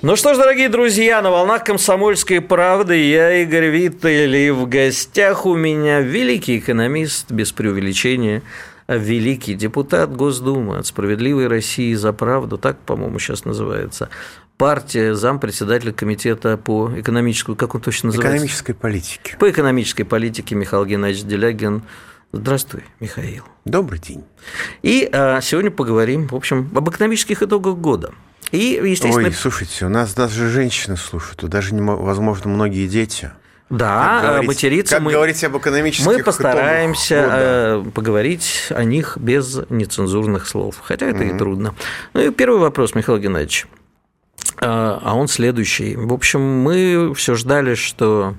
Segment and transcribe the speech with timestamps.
[0.00, 5.44] Ну что ж, дорогие друзья, на волнах комсомольской правды я Игорь Виттель, и в гостях
[5.44, 8.42] у меня великий экономист, без преувеличения,
[8.86, 14.08] великий депутат Госдумы от «Справедливой России за правду», так, по-моему, сейчас называется,
[14.56, 18.36] партия, зампредседателя комитета по экономической, как он точно называется?
[18.36, 19.36] Экономической политике.
[19.40, 21.82] По экономической политике Михаил Геннадьевич Делягин.
[22.30, 23.42] Здравствуй, Михаил.
[23.64, 24.22] Добрый день.
[24.82, 28.12] И а, сегодня поговорим, в общем, об экономических итогах года.
[28.50, 29.28] И, естественно...
[29.28, 33.30] Ой, слушайте, у нас даже женщины слушают, даже, возможно, многие дети.
[33.70, 35.12] Да, как говорить, материться как мы...
[35.12, 37.36] говорить об экономических Мы постараемся года.
[37.86, 41.34] Э, поговорить о них без нецензурных слов, хотя это mm-hmm.
[41.34, 41.74] и трудно.
[42.14, 43.66] Ну и первый вопрос, Михаил Геннадьевич,
[44.56, 45.96] э, а он следующий.
[45.96, 48.36] В общем, мы все ждали, что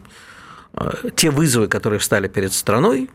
[0.74, 3.08] э, те вызовы, которые встали перед страной,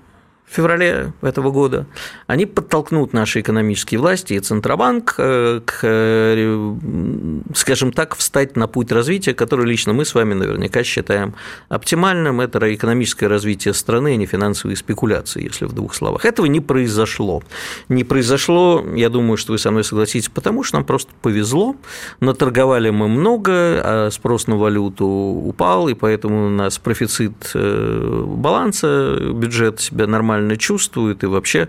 [0.46, 1.86] в феврале этого года,
[2.26, 6.74] они подтолкнут наши экономические власти и Центробанк э, к, э,
[7.54, 11.34] скажем так, встать на путь развития, который лично мы с вами наверняка считаем
[11.68, 12.40] оптимальным.
[12.40, 16.24] Это экономическое развитие страны, а не финансовые спекуляции, если в двух словах.
[16.24, 17.42] Этого не произошло.
[17.88, 21.74] Не произошло, я думаю, что вы со мной согласитесь, потому что нам просто повезло.
[22.20, 29.18] Наторговали мы много, а спрос на валюту упал, и поэтому у нас профицит э, баланса
[29.32, 31.68] бюджета себя нормально нормально чувствует и вообще,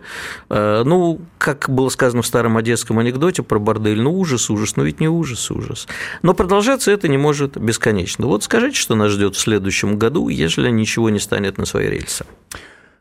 [0.49, 4.83] э, ну, как было сказано в старом одесском анекдоте про бордель, ну, ужас, ужас, но
[4.83, 5.87] ведь не ужас, ужас.
[6.21, 8.27] Но продолжаться это не может бесконечно.
[8.27, 12.25] Вот скажите, что нас ждет в следующем году, если ничего не станет на свои рельсы.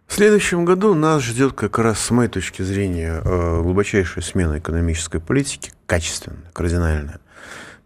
[0.06, 5.20] В следующем году нас ждет как раз, с моей точки зрения, э, глубочайшая смена экономической
[5.20, 7.20] политики, качественная, кардинальная.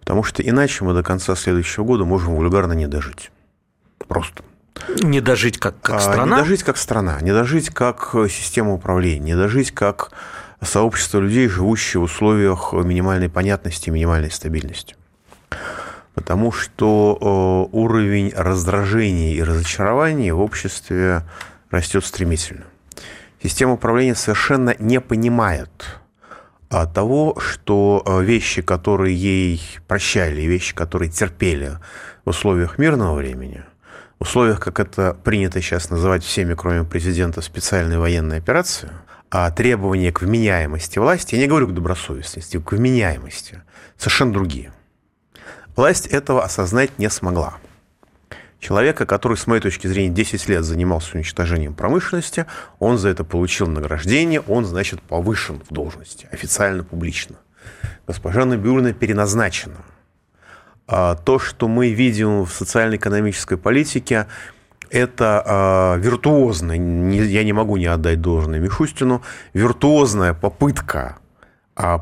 [0.01, 3.31] Потому что иначе мы до конца следующего года можем вульгарно не дожить.
[4.09, 4.43] Просто.
[5.03, 6.37] Не дожить как, как страна?
[6.37, 10.11] Не дожить как страна, не дожить как система управления, не дожить как
[10.63, 14.97] сообщество людей, живущие в условиях минимальной понятности и минимальной стабильности.
[16.15, 21.23] Потому что уровень раздражения и разочарования в обществе
[21.71, 22.65] растет стремительно.
[23.43, 25.71] Система управления совершенно не понимает
[26.69, 31.79] того, что вещи, которые ей прощали, вещи, которые терпели
[32.25, 33.65] в условиях мирного времени–
[34.19, 38.91] условиях, как это принято сейчас называть всеми, кроме президента, специальной военной операции,
[39.31, 43.63] а требования к вменяемости власти, я не говорю к добросовестности, к вменяемости,
[43.97, 44.73] совершенно другие.
[45.77, 47.59] Власть этого осознать не смогла.
[48.59, 52.47] Человека, который, с моей точки зрения, 10 лет занимался уничтожением промышленности,
[52.81, 57.37] он за это получил награждение, он, значит, повышен в должности, официально, публично.
[58.09, 59.77] Госпожа Набиулина переназначена–
[60.89, 64.27] то, что мы видим в социально-экономической политике,
[64.91, 66.01] это э,
[67.27, 69.23] я не могу не отдать должное Мишустину,
[69.53, 71.19] виртуозная попытка
[71.77, 71.99] э,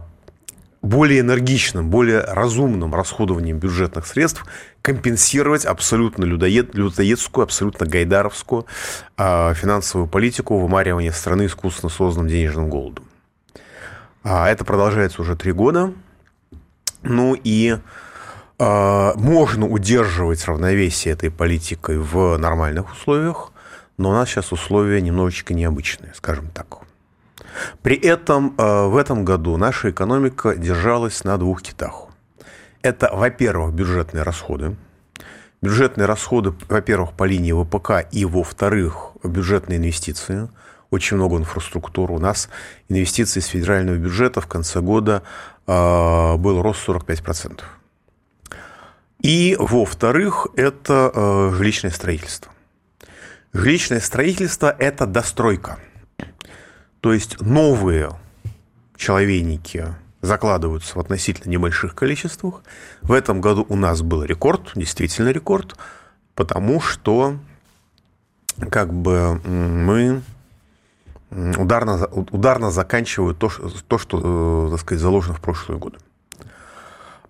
[0.83, 4.47] более энергичным, более разумным расходованием бюджетных средств
[4.83, 8.67] компенсировать абсолютно людоед, людоедскую, абсолютно гайдаровскую
[9.17, 13.05] э, финансовую политику вымаривания страны искусственно созданным денежным голодом.
[14.23, 15.93] А это продолжается уже три года.
[17.03, 17.81] Ну и а,
[18.59, 23.53] можно удерживать равновесие этой политикой в нормальных условиях,
[23.99, 26.87] но у нас сейчас условия немножечко необычные, скажем так.
[27.83, 32.09] При этом а, в этом году наша экономика держалась на двух китах.
[32.83, 34.77] Это, во-первых, бюджетные расходы.
[35.63, 40.49] Бюджетные расходы, во-первых, по линии ВПК, и, во-вторых, бюджетные инвестиции.
[40.91, 42.15] Очень много инфраструктуры.
[42.15, 42.49] У нас
[42.89, 45.23] инвестиции из федерального бюджета в конце года
[45.67, 47.63] э, был рост 45%.
[49.21, 52.53] И, во-вторых, это э, жилищное строительство.
[53.53, 55.79] Жилищное строительство– это достройка.
[57.01, 58.11] То есть новые
[58.97, 62.63] человейники закладываются в относительно небольших количествах.
[63.03, 65.77] В этом году у нас был рекорд, действительно рекорд,
[66.35, 67.39] потому что
[68.71, 70.23] как бы мы
[71.31, 73.51] ударно, ударно заканчивают то,
[73.89, 75.99] то что, э, так сказать, заложено в прошлые годы.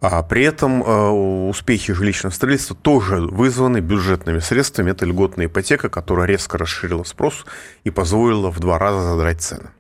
[0.01, 1.09] А при этом э,
[1.49, 4.91] успехи жилищного строительства тоже вызваны бюджетными средствами.
[4.91, 7.47] Это льготная ипотека, которая резко расширила спрос
[7.85, 9.71] и позволила в два раза задрать цены.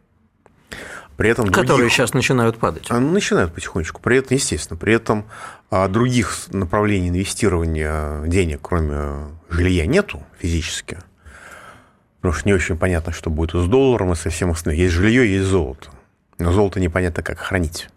[1.16, 1.92] При этом Которые других...
[1.92, 2.86] сейчас начинают падать.
[2.90, 4.00] Они начинают потихонечку.
[4.02, 5.24] При этом, естественно, при этом
[5.70, 10.98] а, других направлений инвестирования денег, кроме жилья, нету физически.
[12.20, 14.82] Потому что не очень понятно, что будет с долларом и со всем остальным.
[14.82, 15.90] Есть жилье, есть золото.
[16.38, 17.88] Но золото непонятно, как хранить.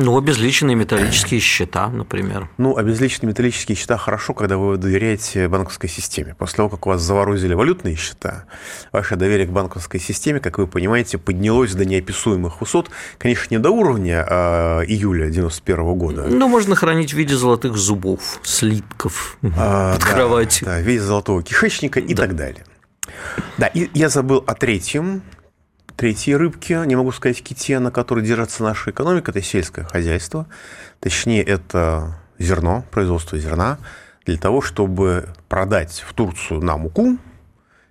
[0.00, 2.48] Ну, обезличенные металлические счета, например.
[2.56, 6.36] Ну, обезличенные металлические счета хорошо, когда вы доверяете банковской системе.
[6.38, 8.44] После того, как у вас заворозили валютные счета,
[8.92, 12.90] ваше доверие к банковской системе, как вы понимаете, поднялось до неописуемых высот.
[13.18, 16.26] Конечно, не до уровня а, июля 91 года.
[16.28, 20.66] Ну, можно хранить в виде золотых зубов, слитков а, под да, кроватью.
[20.66, 22.22] Да, в виде золотого кишечника и да.
[22.22, 22.64] так далее.
[23.56, 25.22] Да, и я забыл о третьем
[25.98, 30.46] третьей рыбки, не могу сказать ките, на которой держится наша экономика, это сельское хозяйство.
[31.00, 33.78] Точнее, это зерно, производство зерна,
[34.24, 37.18] для того, чтобы продать в Турцию на муку,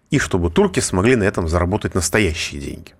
[0.09, 2.93] и чтобы турки смогли на этом заработать настоящие деньги.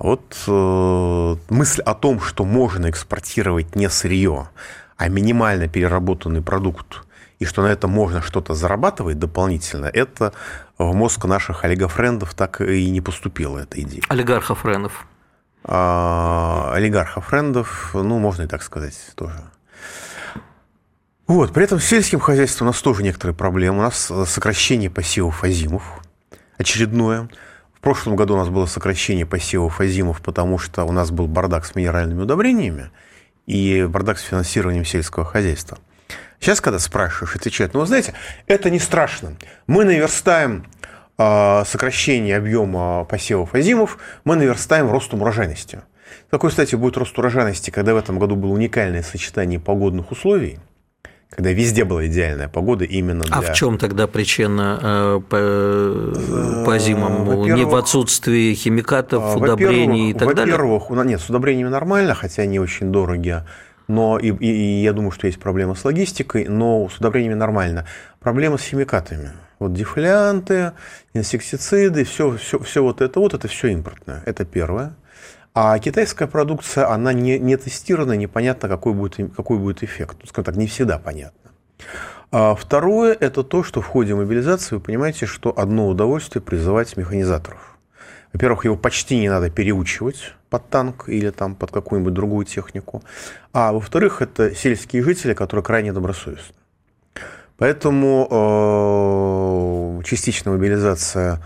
[0.00, 4.48] Вот э, мысль о том, что можно экспортировать не сырье,
[4.96, 7.03] а минимально переработанный продукт,
[7.44, 10.32] и что на этом можно что-то зарабатывать дополнительно, это
[10.78, 14.02] в мозг наших олигофрендов так и не поступила эта идея.
[14.08, 15.06] Олигархофрендов.
[15.62, 19.36] А, олигархофрендов, ну, можно и так сказать тоже.
[21.26, 23.78] Вот, при этом с сельским хозяйством у нас тоже некоторые проблемы.
[23.78, 25.82] У нас сокращение пассивов азимов
[26.56, 27.28] очередное.
[27.74, 31.66] В прошлом году у нас было сокращение пассивов азимов, потому что у нас был бардак
[31.66, 32.90] с минеральными удобрениями
[33.44, 35.76] и бардак с финансированием сельского хозяйства.
[36.44, 38.12] Сейчас, когда спрашиваешь, отвечают, ну, вы знаете,
[38.46, 39.32] это не страшно.
[39.66, 40.66] Мы наверстаем
[41.16, 45.80] а, сокращение объема посевов азимов, мы наверстаем ростом урожайности.
[46.30, 50.58] Какой, кстати, будет рост урожайности, когда в этом году было уникальное сочетание погодных условий,
[51.30, 53.36] когда везде была идеальная погода именно для...
[53.36, 57.42] А в чем тогда причина э, по, по зимам?
[57.54, 60.58] Не в отсутствии химикатов, удобрений и так далее?
[60.58, 63.46] Во-первых, нет, с удобрениями нормально, хотя они очень дорогие
[63.88, 67.86] но и, и, и я думаю, что есть проблема с логистикой, но с удобрениями нормально.
[68.20, 69.32] Проблема с химикатами.
[69.58, 70.72] Вот дефолианты,
[71.12, 74.22] инсектициды, все, все, все вот это вот, это все импортное.
[74.26, 74.94] Это первое.
[75.54, 80.16] А китайская продукция, она не, не тестирована, непонятно, какой будет, какой будет эффект.
[80.20, 81.52] Ну, скажем так, не всегда понятно.
[82.32, 87.73] А второе– это то, что в ходе мобилизации вы понимаете, что одно удовольствие призывать механизаторов.
[88.32, 93.02] Во-первых, его почти не надо переучивать под танк или там под какую-нибудь другую технику.
[93.52, 96.54] А во-вторых, это сельские жители, которые крайне добросовестны.
[97.56, 98.28] Поэтому
[100.00, 101.40] э, частичная мобилизация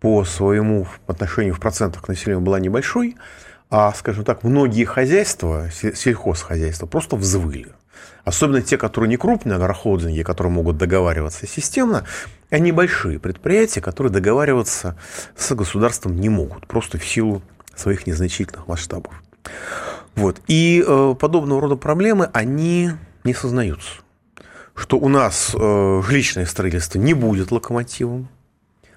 [0.00, 3.16] по своему отношению в процентах к населению была небольшой,
[3.70, 7.72] а, скажем так, многие хозяйства, сельхозхозяйства, просто взвыли.
[8.24, 12.04] Особенно те, которые не крупные агрохолдинги, которые могут договариваться системно,
[12.50, 14.96] а небольшие предприятия, которые договариваться
[15.36, 17.42] с государством не могут, просто в силу
[17.74, 19.12] своих незначительных масштабов.
[20.14, 20.40] Вот.
[20.46, 22.92] И э, подобного рода проблемы, они
[23.24, 24.00] не сознаются.
[24.74, 28.28] Что у нас э, жилищное строительство не будет локомотивом.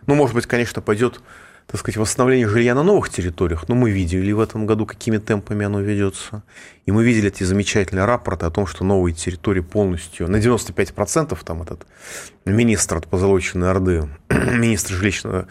[0.06, 1.21] Ну, может быть, конечно, пойдет
[1.68, 5.66] так сказать, восстановление жилья на новых территориях, но мы видели в этом году, какими темпами
[5.66, 6.44] оно ведется.
[6.86, 11.62] И мы видели эти замечательные рапорты о том, что новые территории полностью, на 95% там
[11.62, 11.86] этот
[12.46, 15.48] министр от позолоченной Орды, министр жилищного,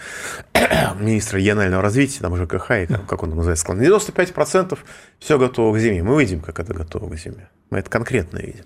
[0.99, 4.79] министр регионального развития, там ЖКХ, и как, как он называется, на 95%
[5.19, 6.03] все готово к зиме.
[6.03, 7.51] Мы видим, как это готово к зиме.
[7.69, 8.65] Мы это конкретно видим.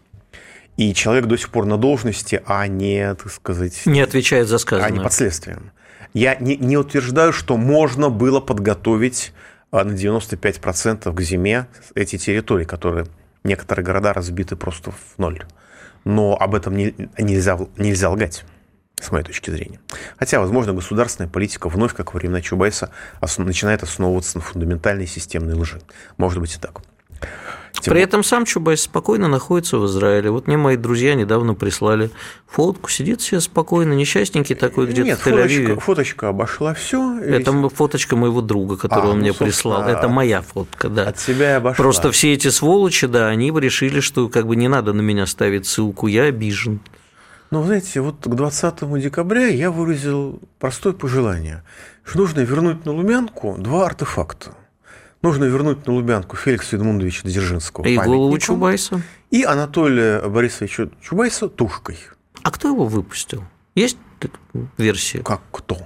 [0.76, 3.82] И человек до сих пор на должности, а не, так сказать...
[3.86, 4.88] Не отвечает за сказанное.
[4.88, 5.72] А не под следствием.
[6.14, 9.32] Я не, не утверждаю, что можно было подготовить
[9.70, 13.06] а, на 95% к зиме эти территории, которые
[13.44, 15.44] некоторые города разбиты просто в ноль.
[16.04, 18.44] Но об этом не, нельзя, нельзя лгать
[19.00, 19.80] с моей точки зрения.
[20.18, 22.90] Хотя, возможно, государственная политика вновь, как во времена Чубайса,
[23.20, 25.80] основ, начинает основываться на фундаментальной системной лжи.
[26.16, 26.82] Может быть и так.
[27.80, 27.94] Тем...
[27.94, 30.30] При этом сам Чубайс спокойно находится в Израиле.
[30.30, 32.10] Вот мне мои друзья недавно прислали
[32.46, 35.80] фотку, сидит себе спокойно, несчастненький такой где-то Нет, в Тель-Авиве.
[35.80, 37.18] Фоточка, обошла все.
[37.20, 37.72] Это весь...
[37.72, 39.84] фоточка моего друга, которую а, он ну, мне прислал.
[39.84, 41.08] Это моя фотка, да.
[41.08, 41.82] От себя обошла.
[41.82, 45.66] Просто все эти сволочи, да, они решили, что как бы не надо на меня ставить
[45.66, 46.80] ссылку, я обижен.
[47.50, 51.64] Ну, знаете, вот к 20 декабря я выразил простое пожелание,
[52.04, 54.54] что нужно вернуть на Лумянку два артефакта
[55.22, 59.02] нужно вернуть на Лубянку Феликса Эдмундовича Дзержинского И голову Чубайса.
[59.30, 61.98] И Анатолия Борисовича Чубайса тушкой.
[62.42, 63.44] А кто его выпустил?
[63.74, 63.98] Есть
[64.76, 65.22] версия?
[65.22, 65.78] Как кто?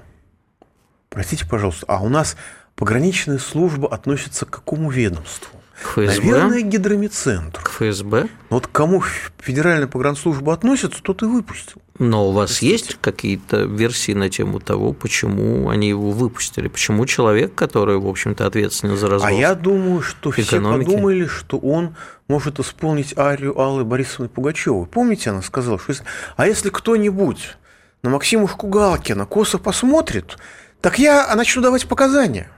[1.10, 2.36] Простите, пожалуйста, а у нас
[2.74, 5.60] пограничная служба относится к какому ведомству?
[5.74, 6.24] ФСБ?
[6.24, 7.60] Наверное, гидромедцентр.
[7.60, 8.28] К ФСБ?
[8.50, 9.02] Вот кому
[9.38, 11.82] федеральная погранслужба относится, тот и выпустил.
[11.98, 12.72] Но у вас Простите.
[12.72, 16.66] есть какие-то версии на тему того, почему они его выпустили?
[16.66, 20.86] Почему человек, который, в общем-то, ответственен за развал А я думаю, что экономики?
[20.86, 21.94] все подумали, что он
[22.26, 24.86] может исполнить арию Аллы Борисовны Пугачевой.
[24.86, 26.04] Помните, она сказала, что если...
[26.36, 27.56] а если кто-нибудь
[28.02, 30.36] на Максимушку Галкина косо посмотрит,
[30.80, 32.50] так я начну давать показания.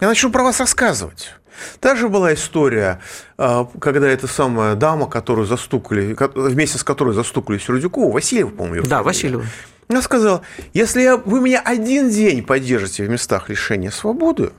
[0.00, 1.34] Я начну про вас рассказывать.
[1.80, 3.00] Также была история,
[3.36, 9.02] а, когда эта самая дама, которую застукали, вместе с которой застукали Сердюкову, Васильева, по-моему, Да,
[9.02, 9.44] Васильева.
[9.88, 14.52] Она сказала, если я, вы меня один день поддержите в местах лишения свободы,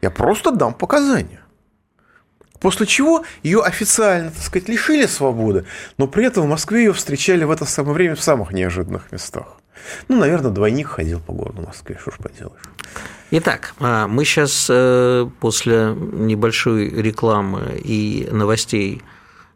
[0.00, 1.40] я просто дам показания.
[2.60, 5.64] После чего ее официально, так сказать, лишили свободы,
[5.98, 9.46] но при этом в Москве ее встречали в это самое время в самых неожиданных местах.
[10.08, 12.62] Ну, наверное, двойник ходил по городу Москве, что ж поделаешь.
[13.30, 19.02] Итак, а, мы сейчас э, после небольшой рекламы и новостей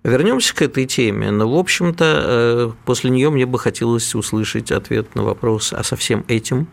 [0.03, 5.15] вернемся к этой теме, но, в общем-то, э, после нее мне бы хотелось услышать ответ
[5.15, 6.69] на вопрос, а со всем этим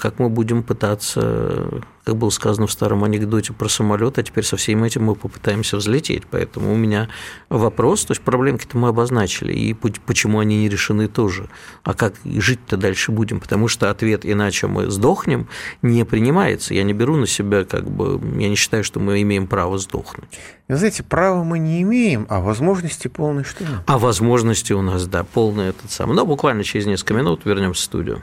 [0.00, 4.56] как мы будем пытаться, как было сказано в старом анекдоте про самолет, а теперь со
[4.56, 6.24] всем этим мы попытаемся взлететь.
[6.30, 7.08] Поэтому у меня
[7.48, 11.48] вопрос, то есть проблемки-то мы обозначили, и почему они не решены тоже.
[11.82, 13.40] А как жить-то дальше будем?
[13.40, 15.48] Потому что ответ «иначе мы сдохнем»
[15.82, 16.74] не принимается.
[16.74, 20.28] Я не беру на себя, как бы, я не считаю, что мы имеем право сдохнуть.
[20.68, 23.64] Вы знаете, права мы не имеем, а возможности полные что?
[23.86, 26.14] А возможности у нас, да, полные этот самый.
[26.14, 28.22] Но буквально через несколько минут вернемся в студию.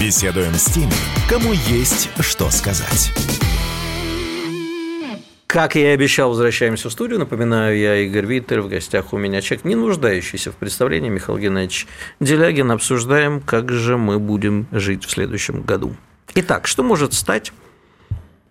[0.00, 0.94] Беседуем с теми,
[1.28, 3.12] кому есть что сказать.
[5.46, 7.18] Как я и обещал, возвращаемся в студию.
[7.18, 11.86] Напоминаю, я Игорь Виттер, в гостях у меня человек, не нуждающийся в представлении, Михаил Геннадьевич
[12.18, 12.70] Делягин.
[12.70, 15.94] Обсуждаем, как же мы будем жить в следующем году.
[16.34, 17.52] Итак, что может стать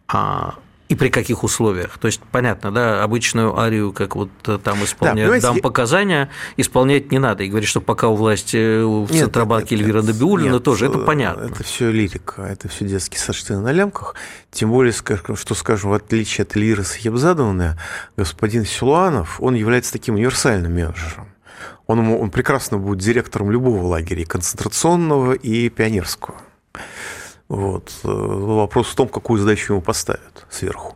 [0.08, 0.54] а,
[0.90, 2.00] и при каких условиях.
[2.00, 7.20] То есть, понятно, да, обычную арию, как вот там исполняют, да, дам показания, исполнять не
[7.20, 7.44] надо.
[7.44, 11.46] И говорить, что пока у власти в Центробанке Эльвира Набиулина, тоже это понятно.
[11.46, 14.16] Это все лирика, это все детские сочты на лямках.
[14.52, 17.78] Тем более, что, скажем, в отличие от Эльвиры Сахибзадовны,
[18.18, 21.28] господин Силуанов, он является таким универсальным менеджером.
[21.86, 26.36] Он, он прекрасно будет директором любого лагеря, и концентрационного, и пионерского.
[27.50, 27.92] Вот.
[28.04, 30.96] Э, вопрос в том, какую задачу ему поставят сверху.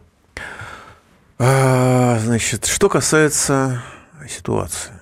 [1.40, 3.84] А, значит, что касается
[4.30, 4.94] ситуации.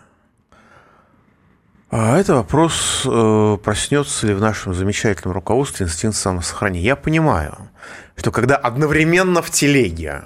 [1.91, 6.85] А это вопрос, э, проснется ли в нашем замечательном руководстве инстинкт самосохранения.
[6.85, 7.69] Я понимаю,
[8.15, 10.23] что когда одновременно в телеге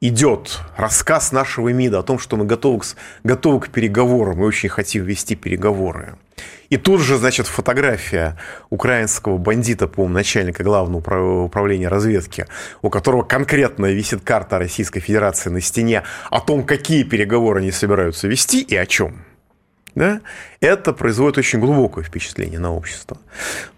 [0.00, 2.84] идет рассказ нашего МИДа о том, что мы готовы к,
[3.22, 6.16] готовы к переговорам, мы очень хотим вести переговоры,
[6.70, 8.36] и тут же, значит, фотография
[8.70, 12.46] украинского бандита, по-моему, начальника главного управления разведки,
[12.80, 18.28] у которого конкретно висит карта Российской Федерации на стене о том, какие переговоры они собираются
[18.28, 19.24] вести и о чем.
[19.94, 20.20] Да?
[20.60, 23.18] Это производит очень глубокое впечатление на общество.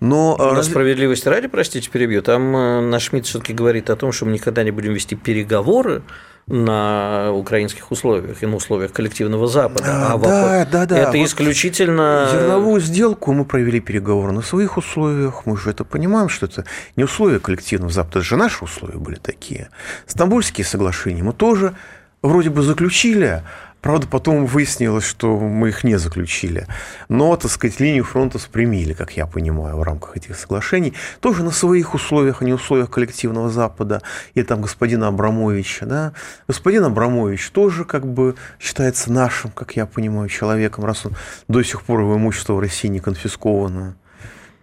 [0.01, 0.67] Но, Но раз...
[0.67, 4.63] справедливости ради, простите, перебью, там э, наш МИД все-таки говорит о том, что мы никогда
[4.63, 6.03] не будем вести переговоры
[6.47, 9.85] на украинских условиях и на условиях коллективного Запада.
[9.87, 10.99] А, а да, да, да.
[10.99, 12.29] Это вот исключительно...
[12.33, 15.47] Зерновую сделку мы провели переговоры на своих условиях.
[15.47, 16.65] Мы же это понимаем, что это
[16.97, 19.69] не условия коллективного Запада, это же наши условия были такие.
[20.07, 21.75] Стамбульские соглашения мы тоже
[22.23, 23.43] вроде бы заключили,
[23.83, 26.69] Правда, потом выяснилось, что мы их не заключили.
[27.09, 30.95] Но, так сказать, линию фронта спрямили, как я понимаю, в рамках этих соглашений.
[31.19, 34.01] Тоже на своих условиях, а не условиях коллективного Запада.
[34.35, 35.87] Или там господина Абрамовича.
[35.87, 36.13] Да?
[36.47, 41.17] Господин Абрамович тоже как бы считается нашим, как я понимаю, человеком, раз он
[41.49, 43.97] до сих пор его имущество в России не конфисковано.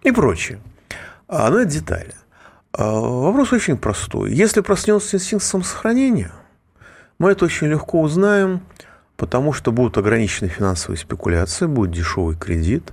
[0.02, 0.60] И прочее.
[1.28, 2.14] А, ну, это детали.
[2.72, 4.32] А, вопрос очень простой.
[4.32, 6.32] Если проснется инстинкт самосохранения,
[7.18, 8.62] мы это очень легко узнаем–
[9.20, 12.90] потому что будут ограничены финансовые спекуляции, будет дешевый кредит,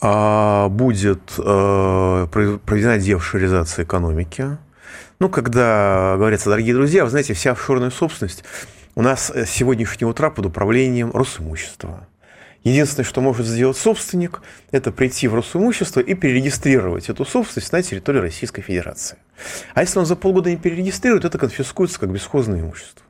[0.00, 4.58] а будет э, проведена девшеризация экономики.
[5.20, 8.42] Ну, когда говорится, дорогие друзья, вы знаете, вся офшорная собственность
[8.96, 12.08] у нас с сегодняшнего утра под управлением Росимущества.
[12.64, 14.42] Единственное, что может сделать собственник,
[14.72, 19.16] это прийти в Росимущество и перерегистрировать эту собственность на территории Российской Федерации.
[19.74, 23.06] А если он за полгода не перерегистрирует, это конфискуется как бесхозное имущество.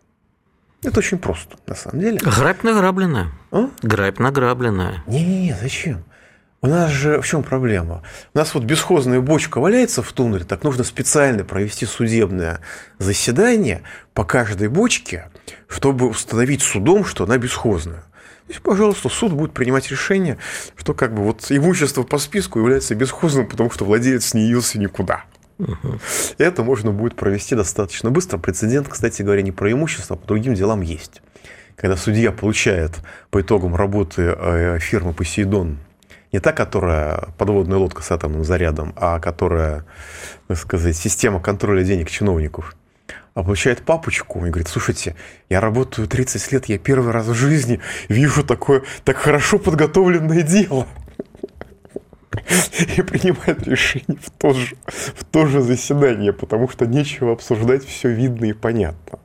[0.83, 2.19] Это очень просто, на самом деле.
[2.19, 3.29] Грабь награбленная.
[3.53, 3.69] А?
[3.83, 5.05] Грабь награбленная.
[5.07, 6.05] Не-не-не, зачем?
[6.61, 8.03] У нас же в чем проблема?
[8.35, 12.61] У нас вот бесхозная бочка валяется в тундре, так нужно специально провести судебное
[12.99, 13.83] заседание
[14.15, 15.29] по каждой бочке,
[15.67, 18.05] чтобы установить судом, что она бесхозная.
[18.49, 20.39] И, пожалуйста, суд будет принимать решение,
[20.77, 25.25] что как бы вот имущество по списку является бесхозным, потому что владелец не явился никуда.
[25.59, 25.99] Угу.
[26.39, 28.39] Это можно будет провести достаточно быстро.
[28.39, 31.23] Прецедент, кстати говоря, не про имущество, а по другим делам есть.
[31.77, 35.79] Когда судья получает по итогам работы э, фирмы «Посейдон»
[36.33, 39.85] не та, которая подводная лодка с атомным зарядом, а которая,
[40.49, 42.75] так сказать, система контроля денег чиновников,
[43.35, 45.15] а получает папочку и говорит, слушайте,
[45.49, 50.87] я работаю 30 лет, я первый раз в жизни вижу такое так хорошо подготовленное дело
[52.97, 58.11] и принимает решение в то, же, в то же заседание, потому что нечего обсуждать, все
[58.11, 59.19] видно и понятно.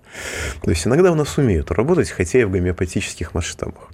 [0.61, 3.89] То есть иногда у нас умеют работать, хотя и в гомеопатических масштабах.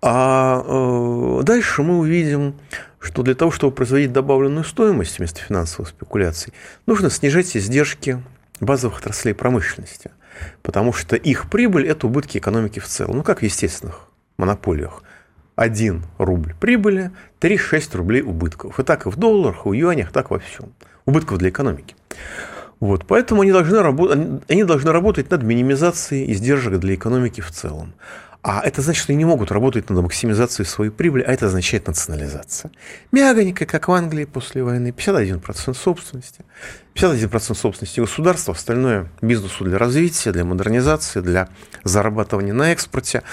[0.00, 2.54] А э, дальше мы увидим,
[3.00, 6.52] что для того, чтобы производить добавленную стоимость вместо финансовых спекуляций,
[6.86, 8.22] нужно снижать издержки
[8.60, 10.10] базовых отраслей промышленности,
[10.62, 15.02] потому что их прибыль– это убытки экономики в целом, ну как в естественных монополиях.
[15.58, 17.10] 1 рубль прибыли,
[17.40, 18.78] 3-6 рублей убытков.
[18.78, 20.72] И так и в долларах, и в юанях, так во всем.
[21.04, 21.96] Убытков для экономики.
[22.78, 27.94] Вот, поэтому они должны, работать, они должны работать над минимизацией издержек для экономики в целом.
[28.40, 31.88] А это значит, что они не могут работать над максимизацией своей прибыли, а это означает
[31.88, 32.70] национализация.
[33.10, 36.44] Мягонько, как в Англии после войны, 51% собственности.
[36.94, 41.48] 51% собственности государства, остальное бизнесу для развития, для модернизации, для
[41.82, 43.24] зарабатывания на экспорте.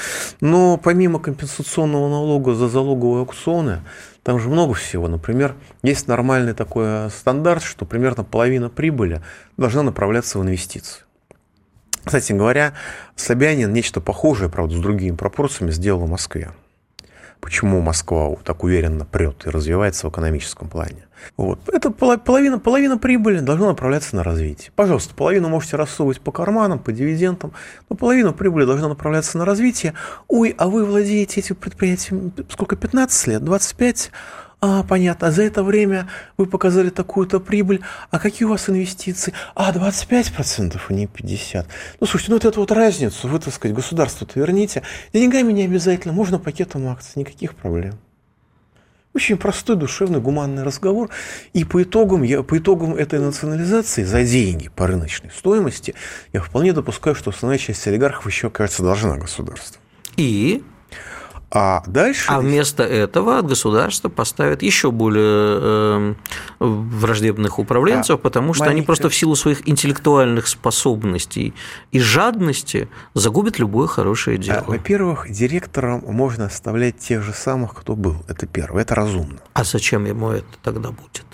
[0.41, 3.81] Но помимо компенсационного налога за залоговые аукционы,
[4.23, 5.07] там же много всего.
[5.07, 9.21] Например, есть нормальный такой стандарт, что примерно половина прибыли
[9.55, 11.04] должна направляться в инвестиции.
[12.05, 12.73] Кстати говоря,
[13.15, 16.51] Собянин нечто похожее, правда, с другими пропорциями сделал в Москве.
[17.41, 21.05] Почему Москва так уверенно прет и развивается в экономическом плане?
[21.37, 21.59] Вот.
[21.71, 24.71] Это половина, половина прибыли должна направляться на развитие.
[24.75, 27.53] Пожалуйста, половину можете рассовывать по карманам, по дивидендам,
[27.89, 29.93] но половина прибыли должна направляться на развитие.
[30.27, 34.11] Ой, а вы владеете этим предприятием сколько, 15 лет, 25
[34.61, 39.33] а, понятно, за это время вы показали такую-то прибыль, а какие у вас инвестиции?
[39.53, 41.65] А, 25%, а не 50%.
[41.99, 44.81] Ну, слушайте, ну вот эту вот разницу вы, так сказать, государству-то верните.
[45.13, 47.99] Деньгами не обязательно, можно пакетом акций, никаких проблем.
[49.13, 51.09] Очень простой, душевный, гуманный разговор.
[51.53, 55.95] И по итогам, я, по итогам этой национализации за деньги по рыночной стоимости
[56.33, 59.79] я вполне допускаю, что основная часть олигархов еще, кажется, должна государству.
[60.17, 60.63] И
[61.51, 62.25] а дальше...
[62.29, 66.13] А вместо этого от государства поставят еще более э,
[66.59, 68.77] враждебных управленцев, а потому что маленькая...
[68.77, 71.53] они просто в силу своих интеллектуальных способностей
[71.91, 74.63] и жадности загубят любое хорошее дело.
[74.67, 78.17] А, во-первых, директором можно оставлять тех же самых, кто был.
[78.27, 78.81] Это первое.
[78.81, 79.39] Это разумно.
[79.53, 81.25] А зачем ему это тогда будет?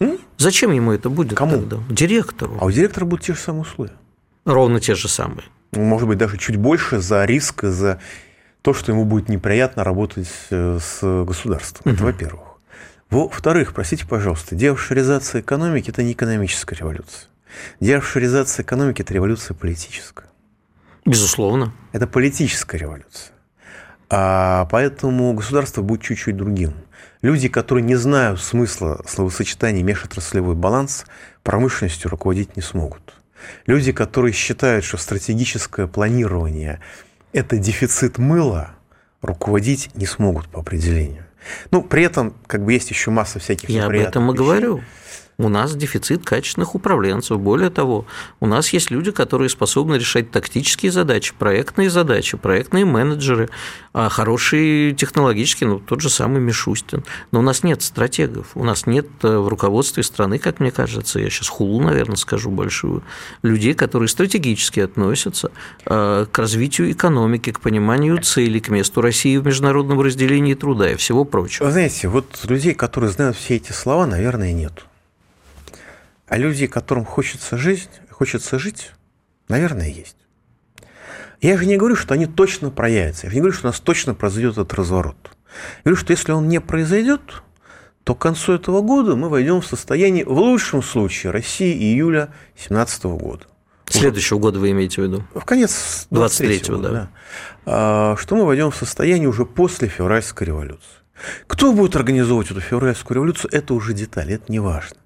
[0.00, 0.18] М?
[0.36, 1.52] Зачем ему это будет Кому?
[1.52, 1.78] тогда?
[1.88, 2.58] Директору.
[2.60, 3.94] А у директора будут те же самые условия.
[4.44, 5.44] Ровно те же самые.
[5.72, 7.98] Может быть, даже чуть больше за риск, за
[8.64, 11.82] то, что ему будет неприятно работать с государством.
[11.84, 11.94] Угу.
[11.94, 12.48] Это во-первых.
[13.10, 17.28] Во-вторых, простите, пожалуйста, деофшоризация экономики– это не экономическая революция.
[17.80, 20.28] Деофшоризация экономики– это революция политическая.
[21.04, 21.74] Безусловно.
[21.92, 23.34] Это политическая революция.
[24.08, 26.72] А поэтому государство будет чуть-чуть другим.
[27.20, 31.04] Люди, которые не знают смысла словосочетания межотраслевой баланс,
[31.42, 33.12] промышленностью руководить не смогут.
[33.66, 36.80] Люди, которые считают, что стратегическое планирование
[37.34, 38.70] это дефицит мыла
[39.20, 41.24] руководить не смогут по определению.
[41.70, 44.82] Ну, при этом как бы есть еще масса всяких Я об этом и говорю
[45.38, 47.40] у нас дефицит качественных управленцев.
[47.40, 48.06] Более того,
[48.40, 53.50] у нас есть люди, которые способны решать тактические задачи, проектные задачи, проектные менеджеры,
[53.92, 57.04] а хорошие технологические, ну, тот же самый Мишустин.
[57.32, 61.18] Но у нас нет стратегов, у нас нет э, в руководстве страны, как мне кажется,
[61.18, 63.02] я сейчас хулу, наверное, скажу большую,
[63.42, 65.50] людей, которые стратегически относятся
[65.86, 70.96] э, к развитию экономики, к пониманию целей, к месту России в международном разделении труда и
[70.96, 71.66] всего прочего.
[71.66, 74.84] Вы знаете, вот людей, которые знают все эти слова, наверное, нет.
[76.26, 78.92] А люди, которым хочется жить, хочется жить,
[79.48, 80.16] наверное, есть.
[81.40, 83.26] Я же не говорю, что они точно проявятся.
[83.26, 85.16] Я же не говорю, что у нас точно произойдет этот разворот.
[85.84, 87.42] Я говорю, что если он не произойдет,
[88.04, 93.04] то к концу этого года мы войдем в состояние, в лучшем случае, России июля 2017
[93.04, 93.44] года.
[93.86, 95.24] Следующего года вы имеете в виду?
[95.34, 97.10] В конец 23-го, 23 да.
[97.66, 98.16] да.
[98.16, 101.03] Что мы войдем в состояние уже после февральской революции.
[101.46, 104.96] Кто будет организовывать эту февральскую революцию, это уже деталь, это не важно.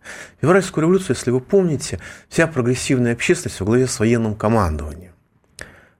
[0.40, 5.12] Февральскую революцию, если вы помните, вся прогрессивная общественность во главе с военным командованием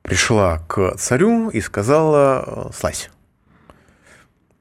[0.02, 3.10] пришла к царю и сказала «слазь».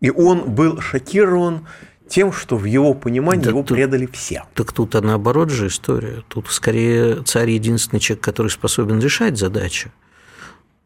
[0.02, 1.66] И он был шокирован
[2.08, 4.44] тем, что в его понимании да его тут, предали все.
[4.54, 6.24] Так тут а наоборот же история.
[6.28, 9.92] Тут скорее царь единственный человек, который способен решать задачи.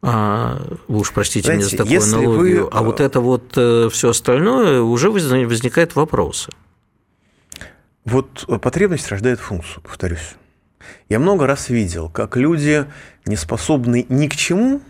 [0.04, 2.64] А, вы уж простите Знаете, меня за такую аналогию.
[2.64, 2.70] Вы...
[2.72, 6.52] А вот это вот э, все остальное уже возникает вопросы.
[8.04, 10.36] Вот потребность рождает функцию, повторюсь.
[11.08, 12.86] Я много раз видел, как люди,
[13.26, 14.82] не способны ни к чему,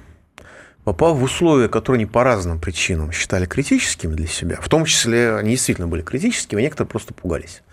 [0.86, 5.36] попав в условия, которые они по разным причинам считали критическими для себя, в том числе
[5.36, 7.64] они действительно были критическими, а некоторые просто пугались,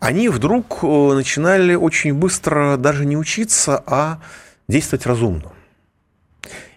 [0.00, 4.20] они вдруг э, начинали очень быстро даже не учиться, а
[4.68, 5.52] действовать разумно.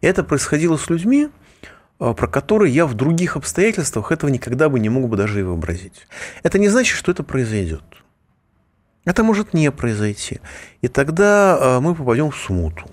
[0.01, 1.29] Это происходило с людьми,
[1.99, 5.43] э, про которые я в других обстоятельствах этого никогда бы не мог бы даже и
[5.43, 6.07] вообразить.
[6.43, 7.83] Это не значит, что это произойдет.
[9.05, 10.41] Это может не произойти.
[10.81, 12.85] И тогда э, мы попадем в смуту.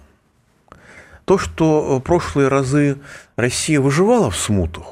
[1.25, 2.99] То, что э, прошлые разы
[3.37, 4.85] Россия выживала в смутах,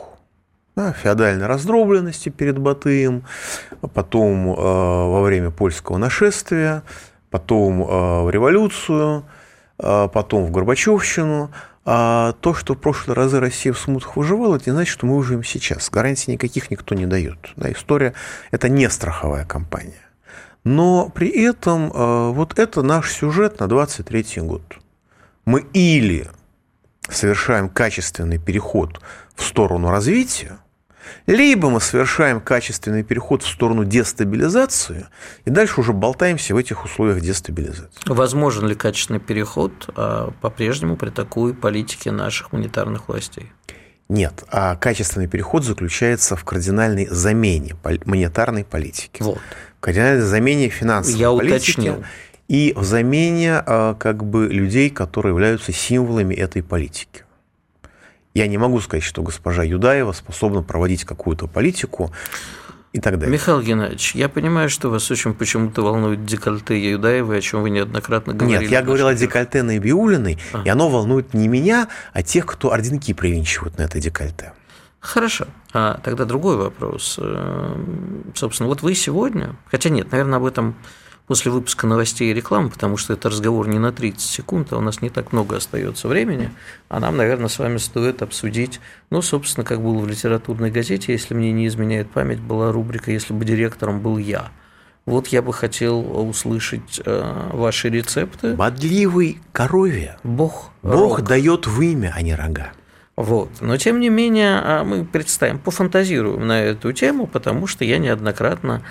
[0.76, 3.24] да, феодальной раздробленности перед Батыем,
[3.92, 6.82] потом э, во время польского нашествия,
[7.30, 9.24] потом э, в революцию,
[9.78, 11.50] э, потом в Горбачевщину,
[11.84, 15.16] а то, что в прошлые разы Россия в смутах выживала, это не значит, что мы
[15.16, 15.90] выживем сейчас.
[15.90, 17.52] Гарантий никаких никто не дает.
[17.56, 18.14] Да, история–
[18.50, 20.02] это не страховая компания.
[20.62, 24.62] Но при этом э, вот это наш сюжет на 23 год–
[25.44, 26.28] мы или
[27.08, 29.00] совершаем качественный переход
[29.34, 30.58] в сторону развития,
[31.26, 35.06] либо мы совершаем качественный переход в сторону дестабилизации,
[35.44, 37.90] и дальше уже болтаемся в этих условиях дестабилизации.
[38.06, 43.52] Возможен ли качественный переход а, по-прежнему при такой политике наших монетарных властей?
[44.08, 49.22] Нет, а качественный переход заключается в кардинальной замене монетарной политики.
[49.22, 49.38] Вот.
[49.78, 51.70] В кардинальной замене финансовой Я политики.
[51.70, 52.04] Уточнил
[52.48, 57.22] и в замене а, как бы людей, которые являются символами этой политики.
[58.34, 62.12] Я не могу сказать, что госпожа Юдаева способна проводить какую-то политику
[62.92, 63.32] и так далее.
[63.32, 68.34] Михаил Геннадьевич, я понимаю, что вас очень почему-то волнует декольте Юдаевой, о чем вы неоднократно
[68.34, 68.62] говорили.
[68.62, 70.62] Нет, я говорил о декольте Набиулиной, а.
[70.64, 74.52] и оно волнует не меня, а тех, кто орденки привинчивают на это декольте.
[75.00, 75.46] Хорошо.
[75.72, 77.18] А тогда другой вопрос.
[77.20, 80.74] Эм, собственно, вот вы сегодня, хотя нет, наверное, об этом
[81.30, 84.80] после выпуска новостей и рекламы, потому что это разговор не на 30 секунд, а у
[84.80, 86.50] нас не так много остается времени,
[86.88, 91.34] а нам, наверное, с вами стоит обсудить, ну, собственно, как было в литературной газете, если
[91.34, 94.48] мне не изменяет память, была рубрика «Если бы директором был я».
[95.06, 98.54] Вот я бы хотел услышать э, ваши рецепты.
[98.54, 100.16] Бодливый корове.
[100.24, 100.72] Бог.
[100.82, 102.72] Бог дает в имя, а не рога.
[103.14, 103.50] Вот.
[103.60, 108.82] Но, тем не менее, а, мы представим, пофантазируем на эту тему, потому что я неоднократно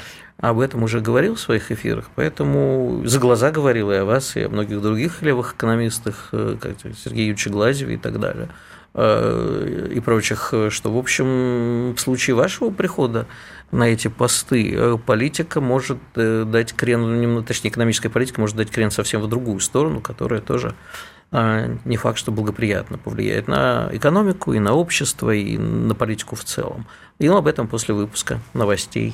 [0.42, 4.44] об этом уже говорил в своих эфирах, поэтому за глаза говорил и о вас, и
[4.44, 8.48] о многих других левых экономистах, э, как Сергею Юрьевиче Глазеве и так далее,
[8.94, 13.28] э, и прочих, что, в общем, в случае вашего прихода
[13.72, 19.22] на эти посты э, политика может дать крен, точнее, экономическая политика может дать крен совсем
[19.22, 20.74] в другую сторону, которая тоже
[21.32, 26.88] не факт, что благоприятно повлияет на экономику и на общество, и на политику в целом.
[27.20, 29.14] И об этом после выпуска новостей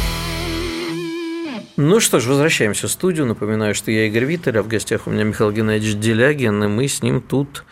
[1.77, 3.25] Ну что ж, возвращаемся в студию.
[3.25, 6.87] Напоминаю, что я Игорь Виттель, а в гостях у меня Михаил Геннадьевич Делягин, и мы
[6.87, 7.63] с ним тут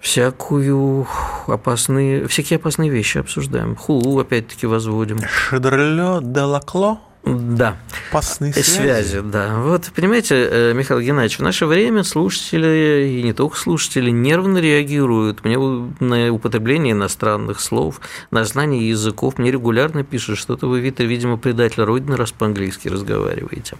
[0.00, 1.06] всякую
[1.46, 3.74] опасные, всякие опасные вещи обсуждаем.
[3.74, 5.18] Хулу опять-таки возводим.
[5.26, 7.00] Шедерлё де лакло?
[7.36, 7.76] Да.
[8.10, 8.70] Опасные связи.
[8.70, 9.58] Связи, да.
[9.58, 15.44] Вот, понимаете, э, Михаил Геннадьевич, в наше время слушатели, и не только слушатели, нервно реагируют.
[15.44, 21.36] Мне на употребление иностранных слов, на знание языков, мне регулярно пишут, что-то вы, Вита, видимо,
[21.36, 23.76] предатель Родины, раз по-английски разговариваете.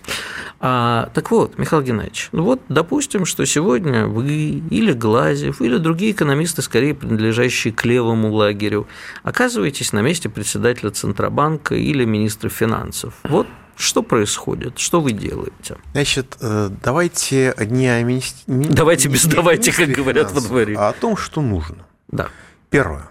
[0.60, 6.12] А, так вот, Михаил Геннадьевич, ну вот, допустим, что сегодня вы или Глазев, или другие
[6.12, 8.88] экономисты, скорее принадлежащие к левому лагерю,
[9.22, 13.14] оказываетесь на месте председателя Центробанка или министра финансов.
[13.22, 13.37] Вот
[13.76, 14.78] что происходит?
[14.78, 15.76] Что вы делаете?
[15.92, 18.42] Значит, э, давайте не о министр...
[18.46, 20.76] Давайте без давайте, как говорят во дворе.
[20.76, 21.86] А о том, что нужно.
[22.08, 22.28] Да.
[22.70, 23.08] Первое.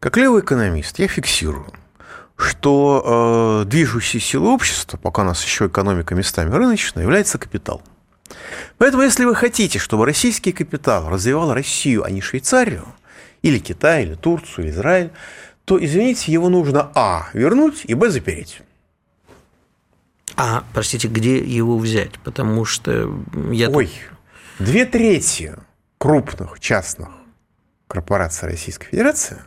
[0.00, 1.72] Как левый экономист я фиксирую,
[2.36, 7.82] что э, движущей силой общества, пока у нас еще экономика местами рыночная, является капитал.
[8.78, 12.86] Поэтому, если вы хотите, чтобы российский капитал развивал Россию, а не Швейцарию,
[13.42, 15.10] или Китай, или Турцию, или Израиль,
[15.64, 17.28] то, извините, его нужно А.
[17.32, 18.10] вернуть и Б.
[18.10, 18.62] запереть.
[20.36, 22.18] А, простите, где его взять?
[22.20, 23.10] Потому что
[23.50, 23.68] я...
[23.68, 23.90] Ой,
[24.58, 25.54] две трети
[25.98, 27.08] крупных частных
[27.88, 29.38] корпораций Российской Федерации,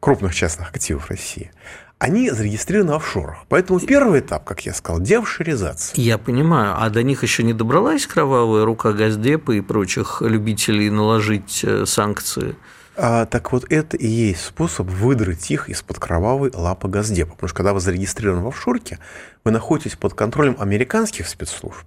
[0.00, 1.52] крупных частных активов России,
[1.98, 3.38] они зарегистрированы в офшорах.
[3.48, 6.00] Поэтому первый этап, как я сказал, деофшоризация.
[6.00, 6.74] Я понимаю.
[6.78, 12.54] А до них еще не добралась кровавая рука Газдепа и прочих любителей наложить э, санкции?
[13.00, 17.34] А, так вот, это и есть способ выдрать их из-под кровавой лапы Газдепа.
[17.34, 18.98] Потому что когда вы зарегистрированы в офшорке,
[19.44, 21.84] вы находитесь под контролем американских спецслужб,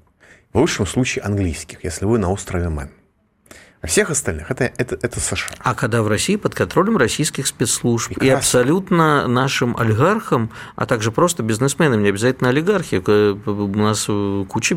[0.54, 2.92] в лучшем случае английских, если вы на острове Мэн.
[3.82, 5.56] А всех остальных это, это, это США.
[5.60, 8.28] А когда в России под контролем российских спецслужб Прекрасно.
[8.28, 14.06] и абсолютно нашим олигархам, а также просто бизнесменам, не обязательно олигархи, у нас
[14.48, 14.76] куча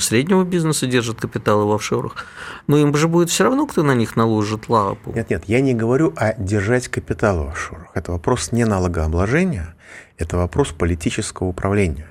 [0.00, 2.26] среднего бизнеса держит капиталы в офшорах,
[2.66, 5.12] но им же будет все равно, кто на них наложит лапу.
[5.14, 7.90] Нет, нет, я не говорю о держать капитал в офшорах.
[7.94, 9.76] Это вопрос не налогообложения,
[10.18, 12.08] это вопрос политического управления.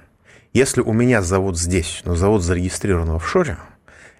[0.53, 3.57] Если у меня завод здесь, но завод зарегистрирован в офшоре–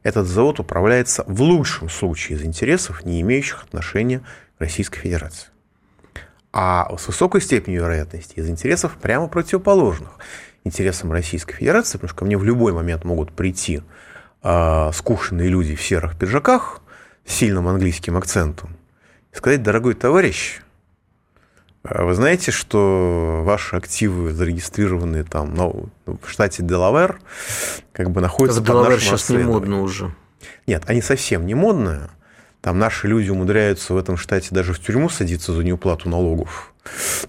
[0.03, 4.19] этот завод управляется в лучшем случае из интересов, не имеющих отношения
[4.57, 5.47] к Российской Федерации.
[6.51, 10.09] А с высокой степенью вероятности из интересов прямо противоположных
[10.63, 13.81] интересам Российской Федерации, потому что ко мне в любой момент могут прийти
[14.43, 16.81] э, скучные люди в серых пиджаках
[17.25, 18.75] с сильным английским акцентом
[19.31, 20.68] и сказать, дорогой товарищ, а
[21.83, 27.19] вы знаете, что ваши активы, зарегистрированные там ну, в штате Делавер,
[27.93, 30.13] как бы находятся в под Делавер сейчас не модно уже.
[30.67, 32.09] Нет, они совсем не модные.
[32.61, 36.73] Там наши люди умудряются в этом штате даже в тюрьму садиться за неуплату налогов.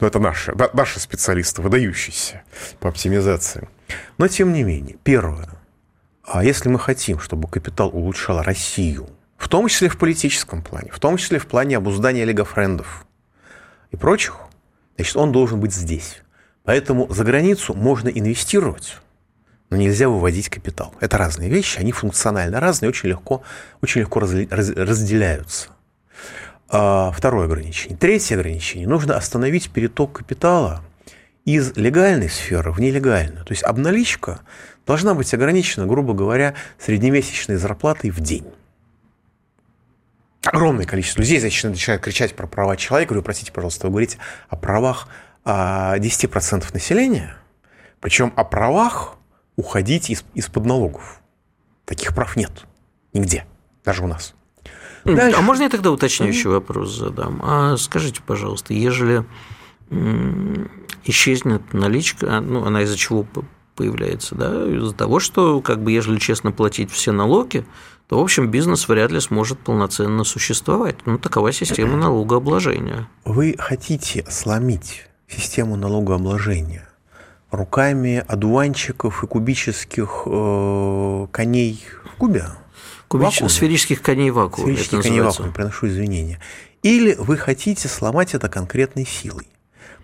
[0.01, 2.43] Но это наши, наши специалисты, выдающиеся
[2.81, 3.69] по оптимизации.
[4.19, 5.49] Но тем не менее, первое.
[6.25, 10.99] А если мы хотим, чтобы капитал улучшал Россию, в том числе в политическом плане, в
[10.99, 13.07] том числе в плане обуздания лигофрендов,
[13.91, 14.37] и прочих,
[14.97, 16.23] значит, он должен быть здесь.
[16.65, 18.97] Поэтому за границу можно инвестировать,
[19.71, 20.95] но нельзя выводить капитал.
[21.01, 23.43] Это разные вещи, они функционально разные, очень легко,
[23.83, 25.69] очень легко разделяются.
[26.69, 27.99] А, второе ограничение.
[27.99, 28.87] Третье ограничение.
[28.87, 30.83] Нужно остановить переток капитала
[31.45, 33.45] из легальной сферы в нелегальную.
[33.45, 34.41] То есть обналичка
[34.87, 38.47] должна быть ограничена, грубо говоря, среднемесячной зарплатой в день
[40.45, 43.11] огромное количество людей, начинают кричать про права человека.
[43.11, 45.09] Говорю, простите, пожалуйста, вы говорите о правах
[45.45, 47.37] 10% а, населения,
[48.01, 49.17] причем о правах
[49.57, 51.21] уходить из, из-под налогов.
[51.85, 52.67] Таких прав нет
[53.13, 53.47] нигде,
[53.85, 54.35] даже у нас.
[55.05, 55.39] Дальше.
[55.39, 57.41] А можно я тогда уточняющий вопрос задам?
[57.43, 59.25] А скажите, пожалуйста, ежели
[61.05, 63.27] исчезнет наличка, а, ну, она из-за чего
[63.75, 67.65] появляется, да, из-за того, что, как бы, ежели честно платить все налоги,
[68.11, 70.97] то, в общем, бизнес вряд ли сможет полноценно существовать.
[71.07, 73.09] Ну, такова система налогообложения.
[73.25, 76.89] Вы хотите сломить систему налогообложения
[77.53, 82.47] руками одуванчиков и кубических э, коней в кубе?
[83.07, 83.45] Кубич...
[83.47, 84.73] Сферических коней в вакууме.
[84.73, 86.41] Сферических коней в вакууме, приношу извинения.
[86.83, 89.47] Или вы хотите сломать это конкретной силой?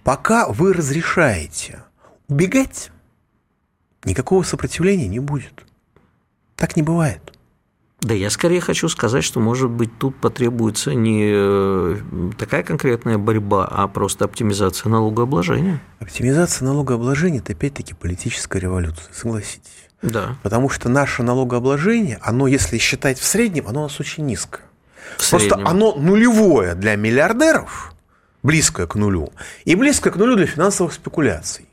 [0.05, 1.83] Пока вы разрешаете
[2.29, 2.92] убегать,
[4.05, 5.64] никакого сопротивления не будет.
[6.55, 7.33] Так не бывает.
[8.00, 11.96] Да я скорее хочу сказать, что, может быть, тут потребуется не э,
[12.38, 15.80] такая конкретная борьба, а просто оптимизация налогообложения.
[15.98, 19.88] Оптимизация налогообложения– это опять-таки политическая революция, согласитесь.
[20.02, 20.37] Да.
[20.42, 24.62] Потому что наше налогообложение, оно, если считать в среднем, оно у нас очень низкое.
[25.16, 25.66] В Просто среднем.
[25.66, 27.94] оно нулевое для миллиардеров,
[28.42, 29.32] близкое к нулю,
[29.64, 31.66] и близкое к нулю для финансовых спекуляций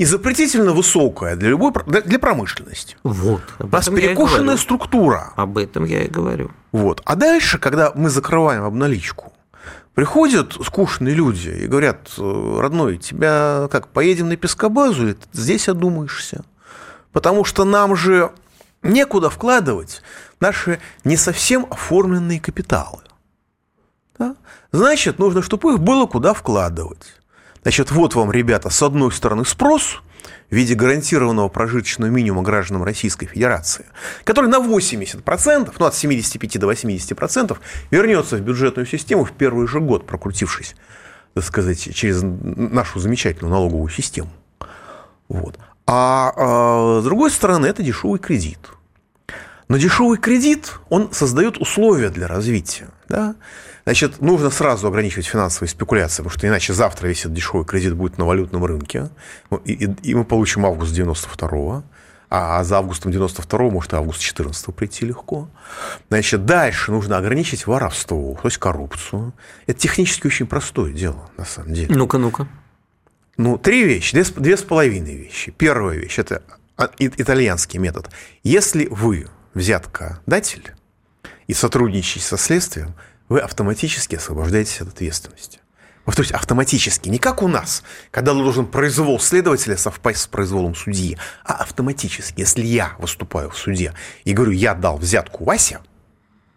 [0.00, 2.96] и запретительно высокая для любой для промышленности.
[3.02, 3.42] Вот.
[3.58, 5.34] У нас перекошенная структура.
[5.36, 6.52] Об этом я и говорю.
[6.72, 7.02] Вот.
[7.04, 9.34] А дальше, когда мы закрываем обналичку,
[9.92, 16.44] приходят скучные люди и говорят, родной, тебя как, поедем на пескобазу или здесь одумаешься?
[17.12, 18.32] Потому что нам же
[18.82, 20.00] некуда вкладывать
[20.40, 23.02] наши не совсем оформленные капиталы.
[24.18, 24.34] Да?
[24.72, 27.19] Значит, нужно, чтобы их было куда вкладывать.
[27.62, 30.02] Значит, вот вам, ребята, с одной стороны спрос
[30.50, 33.86] в виде гарантированного прожиточного минимума гражданам Российской Федерации,
[34.24, 37.58] который на 80%, ну от 75 до 80%
[37.90, 40.74] вернется в бюджетную систему в первый же год, прокрутившись,
[41.34, 44.30] так сказать, через нашу замечательную налоговую систему.
[45.28, 45.58] Вот.
[45.86, 48.58] А, а с другой стороны, это дешевый кредит.
[49.70, 52.88] Но дешевый кредит, он создает условия для развития.
[53.08, 53.36] Да?
[53.84, 58.18] Значит, нужно сразу ограничивать финансовые спекуляции, потому что иначе завтра весь этот дешевый кредит будет
[58.18, 59.10] на валютном рынке,
[59.64, 61.84] и, и, и мы получим август 92-го,
[62.30, 65.48] а за августом 92-го может август 14 прийти легко.
[66.08, 69.34] Значит, дальше нужно ограничить воровство, то есть коррупцию.
[69.68, 71.94] Это технически очень простое дело, на самом деле.
[71.94, 72.48] Ну-ка, ну-ка.
[73.36, 75.52] Ну, три вещи, две, две с половиной вещи.
[75.56, 76.42] Первая вещь– это
[76.76, 78.10] а, итальянский метод.
[78.42, 80.72] Если вы взяткодатель
[81.46, 82.94] и сотрудничаете со следствием,
[83.28, 85.60] вы автоматически освобождаетесь от ответственности.
[86.04, 87.08] Повторюсь, автоматически.
[87.08, 92.40] Не как у нас, когда должен произвол следователя совпасть с произволом судьи, а автоматически.
[92.40, 95.80] Если я выступаю в суде и говорю, я дал взятку Васе,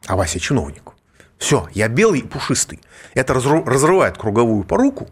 [0.07, 0.93] а Вася чиновник,
[1.37, 2.79] все, я белый и пушистый.
[3.13, 5.09] Это разрывает круговую поруку,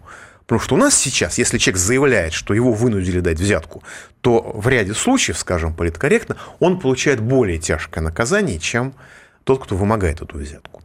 [0.52, 3.84] Потому что у нас сейчас, если человек заявляет, что его вынудили дать взятку,
[4.20, 8.94] то в ряде случаев, скажем политкорректно, он получает более тяжкое наказание, чем
[9.46, 10.84] тот, кто вымогает эту взятку.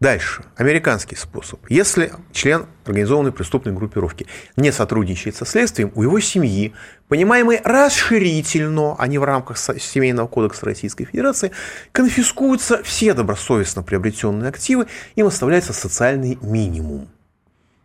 [0.00, 0.42] Дальше.
[0.56, 1.60] Американский способ.
[1.68, 6.74] Если член организованной преступной группировки не сотрудничает со следствием, у его семьи,
[7.06, 11.52] понимаемой расширительно, а не в рамках Семейного кодекса Российской Федерации,
[11.92, 17.08] конфискуются все добросовестно приобретенные активы, им оставляется социальный минимум.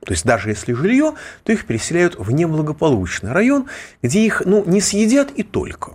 [0.06, 1.14] То есть даже если жилье,
[1.44, 3.68] то их переселяют в неблагополучный район,
[4.02, 5.94] где их ну, не съедят и только.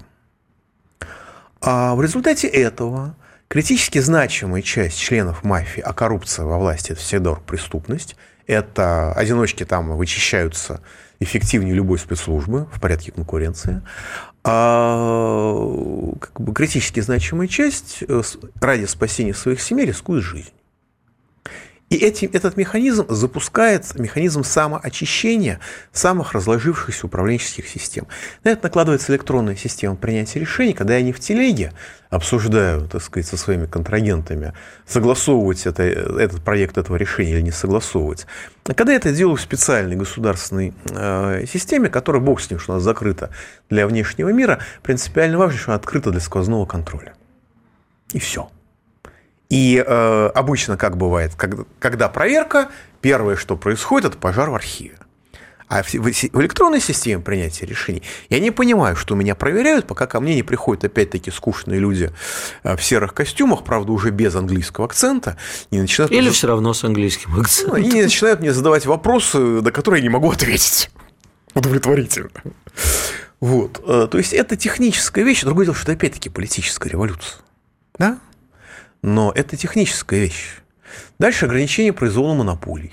[1.60, 3.16] А в результате этого
[3.48, 8.16] критически значимая часть членов мафии, а коррупция во власти– это всегда преступность,
[8.46, 10.80] это одиночки там вычищаются
[11.20, 13.82] эффективнее любой спецслужбы в порядке конкуренции,
[14.44, 15.54] а
[16.20, 18.22] как бы критически значимая часть э,
[18.60, 20.52] ради спасения своих семей рискует жизнь.
[21.90, 25.58] И эти, этот механизм запускает механизм самоочищения
[25.90, 28.06] самых разложившихся управленческих систем.
[28.44, 31.72] На это накладывается электронная система принятия решений, когда я не в телеге
[32.10, 34.52] обсуждаю, так сказать, со своими контрагентами,
[34.86, 38.26] согласовывать это, этот проект этого решения или не согласовывать.
[38.66, 42.72] А когда я это делаю в специальной государственной э, системе, которая, бог с ним, что
[42.72, 43.30] у нас закрыта
[43.70, 47.14] для внешнего мира, принципиально важно, что она открыта для сквозного контроля.
[48.12, 48.50] И все.
[49.48, 52.68] И э, обычно, как бывает, когда, когда проверка,
[53.00, 54.98] первое, что происходит, это пожар в архиве.
[55.68, 56.08] А в, в,
[56.40, 60.84] электронной системе принятия решений я не понимаю, что меня проверяют, пока ко мне не приходят
[60.84, 62.10] опять-таки скучные люди
[62.62, 65.36] э, в серых костюмах, правда, уже без английского акцента.
[65.70, 67.80] И начинают Или все равно с английским акцентом.
[67.80, 70.90] Ну, и начинают мне задавать вопросы, на которые я не могу ответить
[71.54, 72.30] удовлетворительно.
[73.40, 73.82] Вот.
[73.86, 75.42] Э, то есть это техническая вещь.
[75.42, 77.40] Другое дело, что это опять-таки политическая революция.
[77.98, 78.18] Да?
[79.02, 80.60] Но это техническая вещь.
[81.18, 82.92] Дальше ограничение произвола монополий.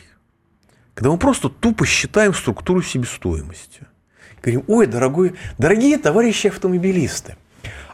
[0.94, 3.82] Когда мы просто тупо считаем структуру себестоимости.
[4.42, 7.36] Говорим, ой, дорогой, дорогие товарищи автомобилисты,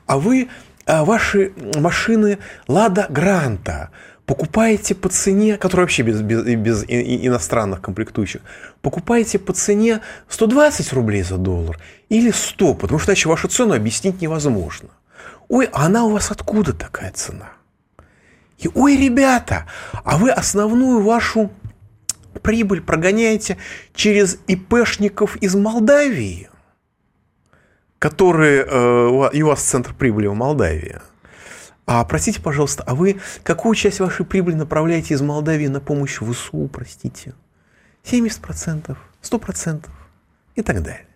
[0.06, 0.50] а вы
[0.86, 3.92] а ваши машины Лада Гранта
[4.26, 8.42] покупаете по цене, которая вообще без, без, без иностранных комплектующих,
[8.82, 14.22] покупаете по цене 120 рублей за доллар или 100, потому что иначе вашу цену объяснить
[14.22, 14.90] невозможно.
[15.50, 17.52] Ой, а она у вас откуда такая цена?
[18.62, 19.66] И, ой, ребята,
[20.04, 21.52] а вы основную вашу
[22.44, 23.58] прибыль прогоняете
[23.94, 26.50] через ИПшников из Молдавии,
[28.00, 31.02] которые, э, и у вас центр прибыли в Молдавии.
[31.88, 36.70] А простите, пожалуйста, а вы какую часть вашей прибыли направляете из Молдавии на помощь ВСУ,
[36.72, 37.34] простите?
[38.06, 39.90] 70%, 100%
[40.56, 41.08] и так далее.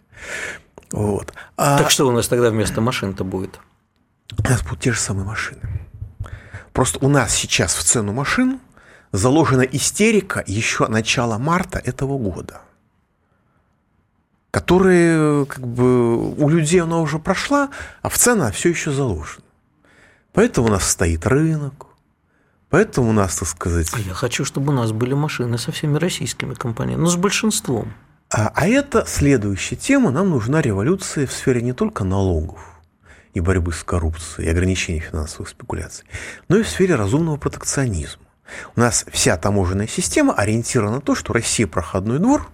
[0.91, 1.33] Вот.
[1.57, 1.77] А...
[1.77, 3.59] Так что у нас тогда вместо машин-то будет?
[4.37, 5.84] У нас будут те же самые машины.
[6.75, 8.59] Просто у нас сейчас в цену машин
[9.13, 12.59] заложена истерика еще начала марта этого года,
[14.51, 17.69] которая как бы у людей она уже прошла,
[18.01, 19.45] а в цена все еще заложена.
[20.33, 21.87] Поэтому у нас стоит рынок,
[22.69, 23.89] поэтому у нас, так сказать...
[23.93, 27.93] А я хочу, чтобы у нас были машины со всеми российскими компаниями, но с большинством.
[28.29, 30.11] А, а это следующая тема.
[30.11, 32.74] Нам нужна революция в сфере не только налогов,
[33.35, 36.05] и борьбы с коррупцией, и ограничения финансовых спекуляций,
[36.47, 38.23] но и в сфере разумного протекционизма.
[38.75, 42.49] У нас вся таможенная система ориентирована на то, что Россия проходной двор,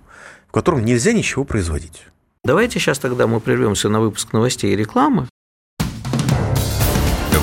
[0.50, 2.08] в котором нельзя ничего производить.
[2.44, 5.28] Давайте сейчас тогда мы прервемся на выпуск новостей и рекламы.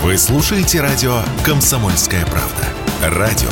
[0.02, 3.16] Вы слушаете радио «Комсомольская правда».
[3.16, 3.50] Радио,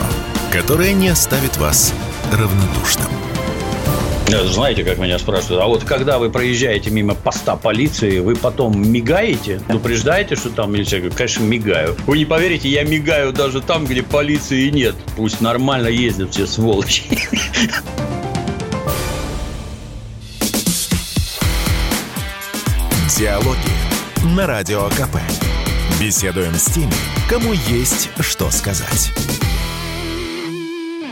[0.50, 1.92] которое не оставит вас
[2.32, 3.35] равнодушным.
[4.28, 9.60] Знаете, как меня спрашивают, а вот когда вы проезжаете мимо поста полиции, вы потом мигаете,
[9.66, 11.00] предупреждаете, что там милиция?
[11.00, 11.96] Говорю, конечно, мигаю.
[12.06, 14.96] Вы не поверите, я мигаю даже там, где полиции нет.
[15.16, 17.04] Пусть нормально ездят все сволочи.
[23.16, 23.56] Диалоги
[24.36, 25.16] на Радио КП.
[26.00, 26.92] Беседуем с теми,
[27.30, 29.12] кому есть что сказать.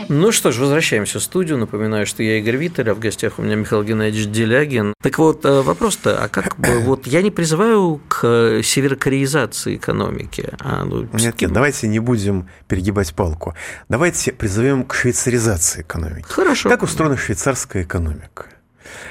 [0.07, 1.57] Ну что ж, возвращаемся в студию.
[1.57, 4.93] Напоминаю, что я Игорь Виттель, а в гостях у меня Михаил Геннадьевич Делягин.
[5.01, 10.49] Так вот, э, вопрос-то, а как бы, вот я не призываю к северокореизации экономики.
[10.59, 13.55] А, ну, нет, нет, давайте не будем перегибать палку.
[13.89, 16.25] Давайте призовем к швейцаризации экономики.
[16.27, 16.69] Хорошо.
[16.69, 18.45] Как устроена швейцарская экономика?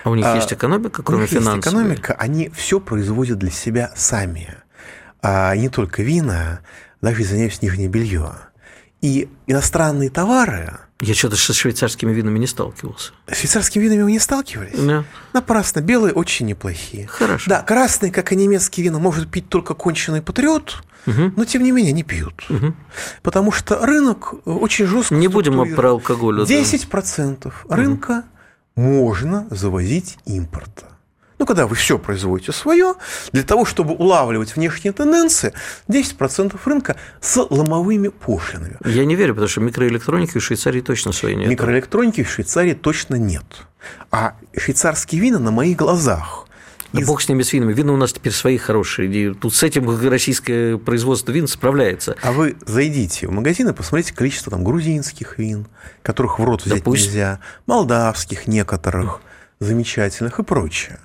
[0.04, 1.56] А у них а, есть экономика, кроме финансовой?
[1.56, 4.54] Есть экономика, они все производят для себя сами.
[5.22, 6.60] А не только вина,
[7.00, 8.32] даже извиняюсь, нижнее белье.
[9.04, 10.78] И иностранные товары...
[11.02, 13.12] Я что-то со швейцарскими винами не сталкивался.
[13.30, 14.78] С швейцарскими винами вы не сталкивались?
[14.78, 15.04] Да.
[15.34, 15.80] Напрасно.
[15.80, 17.06] Белые очень неплохие.
[17.06, 17.50] Хорошо.
[17.50, 21.34] Да, красные, как и немецкие вина, может пить только конченый патриот, угу.
[21.36, 22.46] но тем не менее не пьют.
[22.48, 22.74] Угу.
[23.22, 26.40] Потому что рынок очень жестко Не будем про алкоголь.
[26.40, 27.76] 10% да.
[27.76, 28.24] рынка
[28.74, 28.86] угу.
[28.86, 30.93] можно завозить импорта.
[31.38, 32.94] Ну, когда вы все производите свое,
[33.32, 35.52] для того, чтобы улавливать внешние тенденции,
[35.88, 38.78] 10% рынка с ломовыми пошлинами.
[38.84, 41.48] Я не верю, потому что микроэлектроники в Швейцарии точно своей нет.
[41.48, 43.44] Микроэлектроники в Швейцарии точно нет.
[44.10, 46.46] А швейцарские вина на моих глазах
[46.94, 47.06] да из...
[47.08, 47.72] бог с ними с винами.
[47.72, 49.10] Вина у нас теперь свои хорошие.
[49.10, 52.16] И тут с этим российское производство вин справляется.
[52.22, 55.66] А вы зайдите в магазин и посмотрите количество там грузинских вин,
[56.02, 57.06] которых в рот взять да пусть...
[57.06, 59.20] нельзя, молдавских некоторых,
[59.58, 61.00] замечательных и прочее.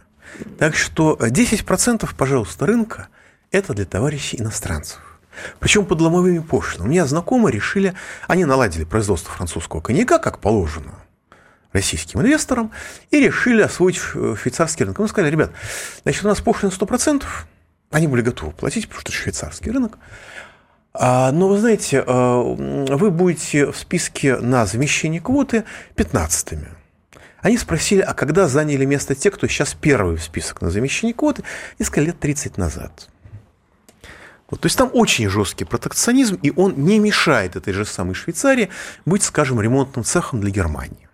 [0.57, 3.07] Так что 10%, пожалуйста, рынка–
[3.51, 4.99] это для товарищей иностранцев.
[5.59, 6.88] Причем под ломовыми пошлинами.
[6.88, 7.93] У меня знакомые решили,
[8.27, 10.93] они наладили производство французского коньяка, как положено,
[11.71, 12.71] российским инвесторам,
[13.11, 14.99] и решили освоить швейцарский рынок.
[14.99, 15.51] Мы сказали, ребят,
[16.03, 17.23] значит, у нас пошлина 100%,
[17.91, 19.97] они были готовы платить, потому что это швейцарский рынок.
[20.93, 25.63] А, но вы знаете, а, вы будете в списке на замещение квоты
[25.95, 26.67] 15-ми.
[27.41, 31.43] Они спросили, а когда заняли место те, кто сейчас первый в список на замещение квоты,
[31.77, 33.09] несколько лет 30 назад.
[34.49, 38.69] Вот, то есть там очень жесткий протекционизм, и он не мешает этой же самой Швейцарии
[39.05, 41.07] быть, скажем, ремонтным цехом для Германии.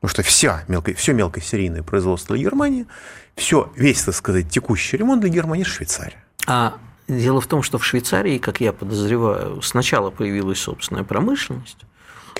[0.00, 2.86] Потому что вся мелкое, все мелкосерийное производство для Германии,
[3.34, 6.24] все, весь, так сказать, текущий ремонт для Германии– Швейцария.
[6.46, 11.78] А дело в том, что в Швейцарии, как я подозреваю, сначала появилась собственная промышленность,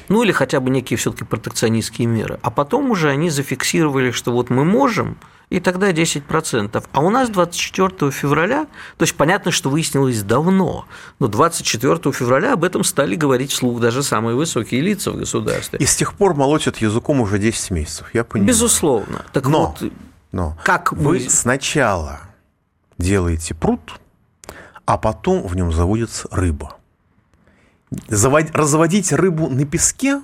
[0.09, 2.39] ну или хотя бы некие все-таки протекционистские меры.
[2.43, 5.19] А потом уже они зафиксировали, что вот мы можем,
[5.51, 6.85] и тогда 10%.
[6.93, 10.87] А у нас 24 февраля, то есть понятно, что выяснилось давно,
[11.19, 15.79] но 24 февраля об этом стали говорить вслух даже самые высокие лица в государстве.
[15.79, 18.49] И с тех пор молотят языком уже 10 месяцев, я понимаю.
[18.49, 19.25] Безусловно.
[19.33, 19.93] Так но, вот,
[20.33, 21.31] но как вы мы...
[21.31, 22.21] сначала
[22.99, 23.81] делаете пруд,
[24.85, 26.78] а потом в нем заводится рыба.
[28.09, 28.47] Завод...
[28.53, 30.21] Разводить рыбу на песке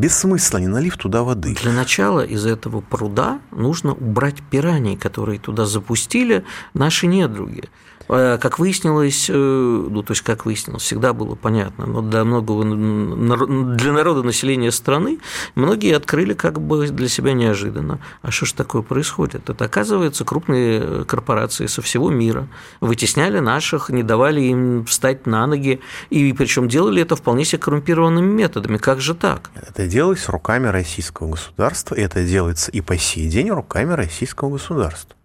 [0.00, 1.54] без смысла, не налив туда воды.
[1.62, 7.64] Для начала из этого пруда нужно убрать пираний, которые туда запустили наши недруги.
[8.08, 12.64] Э, как выяснилось, э, ну, то есть, как выяснилось, всегда было понятно, но для многого
[12.64, 15.18] для народа населения страны
[15.54, 18.00] многие открыли как бы для себя неожиданно.
[18.22, 19.48] А что ж такое происходит?
[19.48, 22.48] Это, оказывается, крупные корпорации со всего мира
[22.80, 25.80] вытесняли наших, не давали им встать на ноги,
[26.10, 28.78] и причем делали это вполне себе коррумпированными методами.
[28.78, 29.50] Как же так?
[29.54, 35.16] Это делалось руками российского государства, и это делается и по сей день руками российского государства.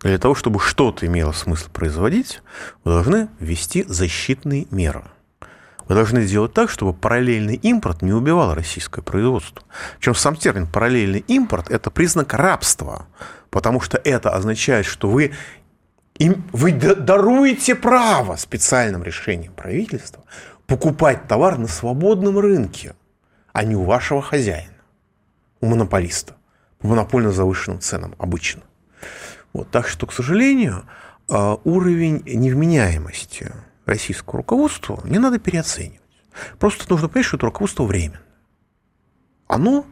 [0.00, 2.42] Для того, чтобы что-то имело смысл производить,
[2.84, 5.04] вы должны ввести защитные меры.
[5.88, 9.64] Вы должны сделать так, чтобы параллельный импорт не убивал российское производство.
[9.98, 13.06] Причем сам термин параллельный импорт– это признак рабства,
[13.50, 15.32] потому что это означает, что вы,
[16.18, 20.24] вы даруете право специальным решением правительства
[20.66, 22.94] покупать товар на свободном рынке,
[23.54, 24.74] а не у вашего хозяина,
[25.62, 26.36] у монополиста,
[26.80, 28.62] по монопольно завышенным ценам обычно.
[29.52, 30.84] Вот, так что, к сожалению,
[31.28, 33.52] а, уровень невменяемости
[33.86, 36.00] российского руководства не надо переоценивать.
[36.58, 38.20] Просто нужно понять, что это руководство временно.
[39.46, 39.86] Оно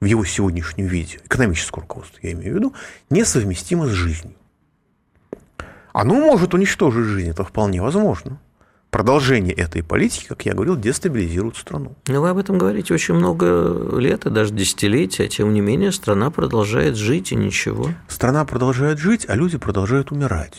[0.00, 2.74] в его сегодняшнем виде, экономическое руководство, я имею в виду,
[3.10, 4.34] несовместимо с жизнью.
[5.92, 8.40] Оно может уничтожить жизнь, это вполне возможно
[8.92, 11.96] продолжение этой политики, как я говорил, дестабилизирует страну.
[12.06, 16.30] Но вы об этом говорите очень много лет и даже десятилетия, тем не менее страна
[16.30, 17.88] продолжает жить и ничего.
[18.06, 20.54] Страна продолжает жить, а люди продолжают умирать.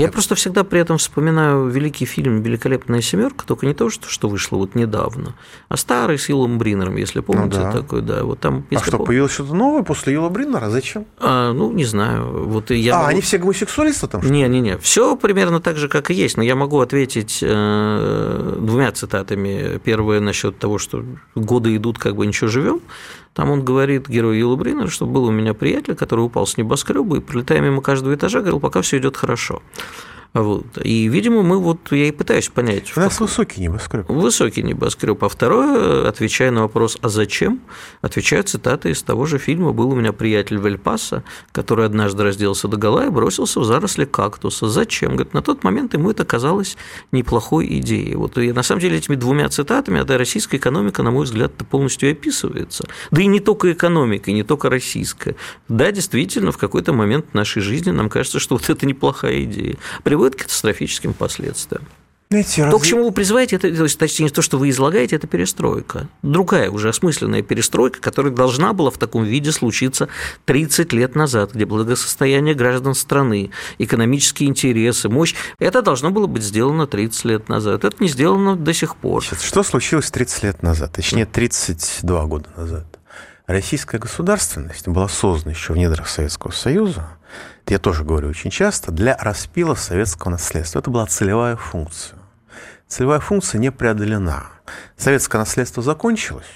[0.00, 0.14] Я это...
[0.14, 4.56] просто всегда при этом вспоминаю великий фильм «Великолепная семерка», только не то, что, что вышло
[4.56, 5.34] вот недавно,
[5.68, 7.72] а старый с Юлом Бринером, если помните, ну, да.
[7.72, 8.24] такой, да.
[8.24, 9.06] Вот там, а что, пом...
[9.06, 10.70] появилось что-то новое после Юла Бринера?
[10.70, 11.06] Зачем?
[11.18, 12.46] А, ну, не знаю.
[12.46, 13.10] Вот я а, могу...
[13.10, 14.22] они все гомосексуалисты там?
[14.22, 19.78] Не-не-не, все примерно так же, как и есть, но я могу ответить э, двумя цитатами.
[19.84, 22.80] Первое насчет того, что годы идут, как бы ничего живем.
[23.34, 27.18] Там он говорит, герой Юла Бринер, что был у меня приятель, который упал с небоскреба
[27.18, 29.62] и, пролетая мимо каждого этажа, говорил, пока все идет хорошо.
[30.32, 30.78] Вот.
[30.84, 32.96] И, видимо, мы вот, я и пытаюсь понять.
[32.96, 33.22] У нас как...
[33.22, 34.08] высокий небоскреб.
[34.08, 35.22] Высокий небоскреб.
[35.24, 37.60] А второе, отвечая на вопрос, а зачем,
[38.00, 42.68] отвечаю цитаты из того же фильма «Был у меня приятель в Эль-Пасо, который однажды разделся
[42.68, 44.68] до гола и бросился в заросли кактуса.
[44.68, 45.16] Зачем?
[45.16, 46.76] Говорит, на тот момент ему это казалось
[47.10, 48.14] неплохой идеей.
[48.14, 52.10] Вот и на самом деле этими двумя цитатами эта российская экономика, на мой взгляд, полностью
[52.10, 52.84] описывается.
[53.10, 55.34] Да и не только экономика, и не только российская.
[55.68, 59.76] Да, действительно, в какой-то момент нашей жизни нам кажется, что вот это неплохая идея
[60.20, 61.86] приводит к катастрофическим последствиям.
[62.32, 62.78] Знаете, то, разве...
[62.78, 66.08] к чему вы призываете, это, то есть, точнее, то, что вы излагаете, это перестройка.
[66.22, 70.08] Другая уже осмысленная перестройка, которая должна была в таком виде случиться
[70.44, 76.86] 30 лет назад, где благосостояние граждан страны, экономические интересы, мощь, это должно было быть сделано
[76.86, 77.84] 30 лет назад.
[77.84, 79.24] Это не сделано до сих пор.
[79.24, 82.99] Сейчас, что случилось 30 лет назад, точнее, 32 года назад?
[83.50, 87.08] Российская государственность была создана еще в недрах Советского Союза,
[87.66, 90.78] я тоже говорю очень часто, для распила советского наследства.
[90.78, 92.20] Это была целевая функция.
[92.86, 94.44] Целевая функция не преодолена.
[94.96, 96.46] Советское наследство закончилось,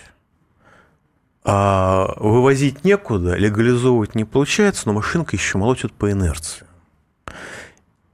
[1.42, 6.64] а вывозить некуда, легализовывать не получается, но машинка еще молотит по инерции.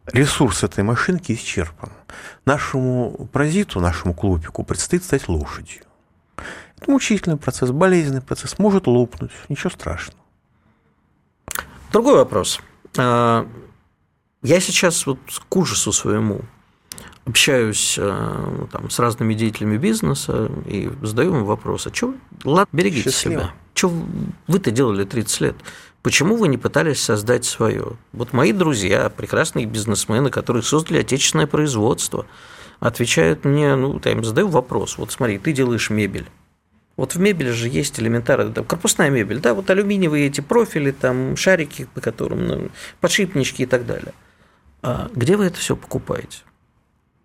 [0.06, 1.92] Ресурс этой машинки исчерпан.
[2.46, 5.82] Нашему паразиту, нашему клубику предстоит стать лошадью.
[6.86, 10.18] Мучительный процесс, болезненный процесс, может лопнуть, ничего страшного.
[11.92, 12.60] Другой вопрос.
[12.96, 13.46] А,
[14.42, 15.18] я сейчас вот
[15.48, 16.42] к ужасу своему
[17.26, 22.14] общаюсь а, там, с разными деятелями бизнеса и задаю им вопрос, а что,
[22.44, 23.42] ладно, берегите Счастливо.
[23.42, 23.54] себя.
[23.74, 23.92] Что
[24.46, 25.56] вы-то делали 30 лет?
[26.02, 27.92] Почему вы не пытались создать свое?
[28.12, 32.26] Вот мои друзья, прекрасные бизнесмены, которые создали отечественное производство,
[32.78, 36.26] отвечают мне, ну, я им задаю вопрос, вот смотри, ты делаешь мебель,
[37.00, 41.34] вот в мебели же есть элементарно, там, корпусная мебель, да, вот алюминиевые эти профили, там,
[41.34, 42.70] шарики, по которым, ну,
[43.00, 44.12] подшипнички и так далее.
[44.82, 46.40] А где вы это все покупаете?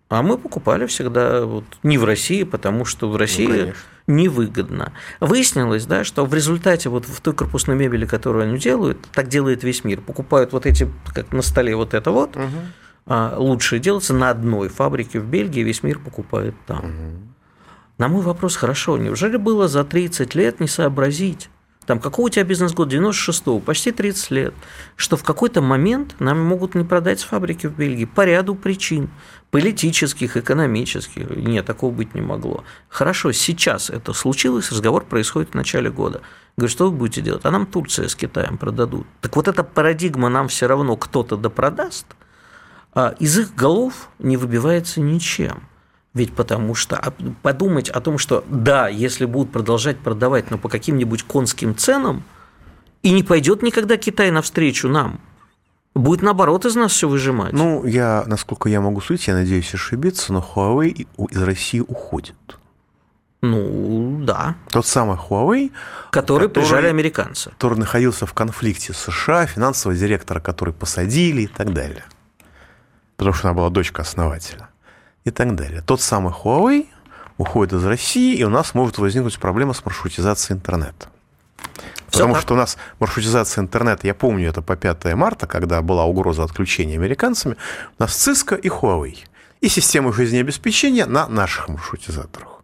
[0.08, 3.74] А мы покупали всегда вот не в России, потому что в России
[4.06, 4.94] ну, невыгодно.
[5.20, 9.62] Выяснилось, да, что в результате вот в той корпусной мебели, которую они делают, так делает
[9.62, 10.00] весь мир.
[10.00, 12.46] Покупают вот эти, как на столе вот это вот, угу.
[13.04, 16.78] а лучшее делается на одной фабрике в Бельгии, весь мир покупает там.
[16.78, 17.35] Угу.
[17.98, 21.48] На мой вопрос, хорошо, неужели было за 30 лет не сообразить,
[21.86, 24.54] там, какой у тебя бизнес-год, 96-го, почти 30 лет,
[24.96, 29.08] что в какой-то момент нам могут не продать с фабрики в Бельгии по ряду причин,
[29.52, 31.30] политических, экономических.
[31.30, 32.64] Нет, такого быть не могло.
[32.88, 36.22] Хорошо, сейчас это случилось, разговор происходит в начале года.
[36.56, 37.44] Говорю, что вы будете делать?
[37.44, 39.06] А нам Турция с Китаем продадут.
[39.20, 42.06] Так вот эта парадигма нам все равно кто-то допродаст,
[42.94, 45.62] а из их голов не выбивается ничем.
[46.16, 47.12] Ведь потому что а,
[47.42, 52.24] подумать о том, что да, если будут продолжать продавать, но по каким-нибудь конским ценам,
[53.02, 55.20] и не пойдет никогда Китай навстречу нам,
[55.94, 57.52] будет наоборот из нас все выжимать.
[57.52, 62.58] Ну, я, насколько я могу судить, я надеюсь ошибиться, но Huawei из России уходит.
[63.42, 64.54] Ну, да.
[64.70, 65.70] Тот самый Huawei,
[66.10, 67.50] который, который прижали американцы.
[67.50, 72.06] Который находился в конфликте с США, финансового директора, который посадили и так далее.
[73.18, 74.70] Потому что она была дочка основателя
[75.26, 75.82] и так далее.
[75.82, 76.86] Тот самый Huawei
[77.36, 81.08] уходит из России, и у нас может возникнуть проблема с маршрутизацией интернета.
[82.12, 86.04] Потому Все что у нас маршрутизация интернета, я помню это по 5 марта, когда была
[86.04, 87.56] угроза отключения американцами,
[87.98, 89.18] у нас Cisco и Huawei.
[89.60, 92.55] И система жизнеобеспечения на наших маршрутизаторах.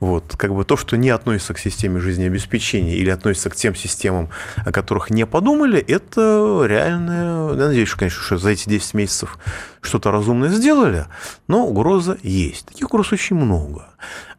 [0.00, 4.28] Вот, как бы то, что не относится к системе жизнеобеспечения или относится к тем системам,
[4.56, 7.54] о которых не подумали, это реальное...
[7.54, 9.38] Я надеюсь, конечно, что за эти 10 месяцев
[9.80, 11.06] что-то разумное сделали,
[11.48, 12.66] но угроза есть.
[12.66, 13.88] Таких угроз очень много.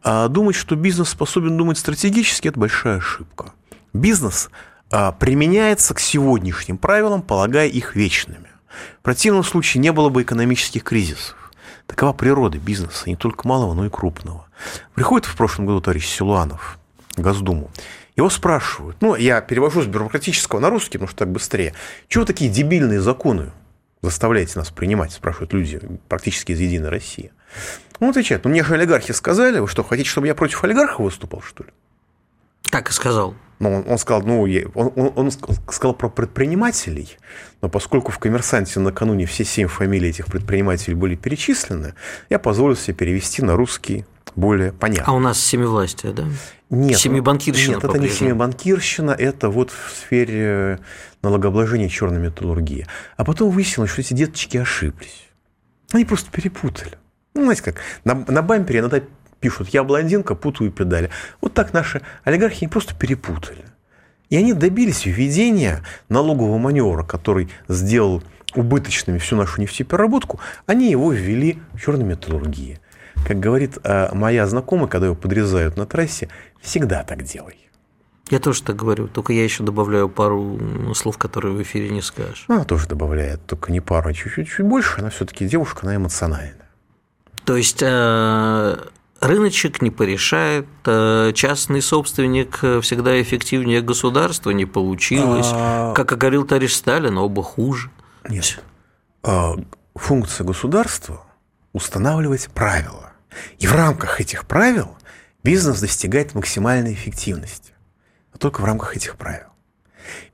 [0.01, 3.51] А думать, что бизнес способен думать стратегически, это большая ошибка.
[3.91, 4.49] Бизнес
[4.91, 8.47] а, применяется к сегодняшним правилам, полагая их вечными.
[8.99, 11.35] В противном случае не было бы экономических кризисов.
[11.89, 14.45] Такова природа бизнеса, не только малого, но и крупного.
[14.93, 16.77] Приходит в прошлом году товарищ Силуанов
[17.15, 17.71] в Госдуму.
[18.15, 21.73] Его спрашивают, ну, я перевожу с бюрократического на русский, потому что так быстрее.
[22.07, 23.51] Чего такие дебильные законы
[24.03, 27.31] заставляете нас принимать, спрашивают люди практически из «Единой России».
[27.99, 31.41] Он отвечает, ну, мне же олигархи сказали, вы что, хотите, чтобы я против олигархов выступал,
[31.41, 31.71] что ли?
[32.69, 33.33] Так и сказал.
[33.57, 34.43] Ну, он, он сказал, ну,
[34.75, 37.17] он, он, он сказал про предпринимателей,
[37.61, 41.93] но поскольку в «Коммерсанте» накануне все семь фамилий этих предпринимателей были перечислены,
[42.29, 44.05] я позволил себе перевести на русский
[44.35, 45.11] более понятно.
[45.11, 46.25] А у нас семивластие, да?
[46.69, 46.99] Нет.
[46.99, 50.79] Семибанкирщина Нет, это не семибанкирщина, это вот в сфере
[51.21, 52.87] налогообложения черной металлургии.
[53.17, 55.27] А потом выяснилось, что эти деточки ошиблись.
[55.91, 56.97] Они просто перепутали.
[57.33, 59.01] Ну, знаете как, на, на бампере иногда
[59.39, 61.09] пишут «я блондинка, путаю педали».
[61.41, 63.65] Вот так наши олигархи не просто перепутали.
[64.29, 68.23] И они добились введения налогового маневра, который сделал
[68.55, 72.79] убыточными всю нашу нефтепереработку, они его ввели в черной металлургии.
[73.27, 76.29] Как говорит э, моя знакомая, когда его подрезают на трассе,
[76.61, 77.69] всегда так делай.
[78.29, 82.45] Я тоже так говорю, только я еще добавляю пару слов, которые в эфире не скажешь.
[82.47, 84.99] Она тоже добавляет, только не пару, а чуть-чуть чуть больше.
[84.99, 86.69] Она все-таки девушка, она эмоциональная.
[87.43, 88.77] То есть э,
[89.21, 95.49] рыночек не порешает, э, частный собственник всегда эффективнее государства не получилось.
[95.51, 95.93] А...
[95.93, 97.91] Как говорил товарищ Сталин, оба хуже.
[98.27, 98.61] Нет.
[99.23, 99.55] А,
[99.95, 101.25] функция государства–
[101.73, 103.11] устанавливать правила.
[103.59, 104.97] И в рамках этих правил
[105.43, 107.73] бизнес достигает максимальной эффективности.
[108.33, 109.47] Но только в рамках этих правил.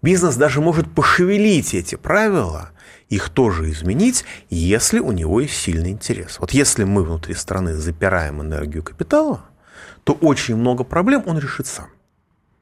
[0.01, 2.71] Бизнес даже может пошевелить эти правила,
[3.09, 6.39] их тоже изменить, если у него есть сильный интерес.
[6.39, 9.45] Вот если мы внутри страны запираем энергию капитала,
[10.03, 11.87] то очень много проблем он решит сам.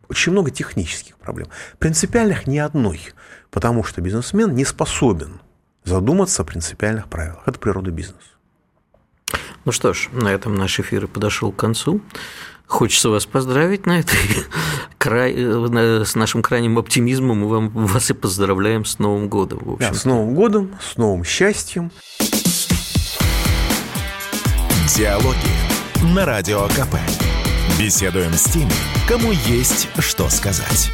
[0.10, 1.48] Очень много технических проблем.
[1.80, 3.02] Принципиальных ни одной.
[3.52, 5.41] Потому что бизнесмен не способен
[5.84, 7.44] задуматься о принципиальных правилах.
[7.46, 8.20] Это природа бизнеса.
[9.66, 12.02] Ну что ж, на этом наш эфир подошел к концу.
[12.74, 14.17] Хочется вас поздравить на этой
[14.97, 17.41] край, с нашим крайним оптимизмом.
[17.41, 19.59] Мы вам, вас и поздравляем с Новым годом.
[19.63, 21.91] В общем да, с Новым годом, с новым счастьем.
[24.97, 25.38] Диалоги
[26.15, 26.95] на Радио КП.
[27.78, 28.71] Беседуем с теми,
[29.07, 30.91] кому есть что сказать.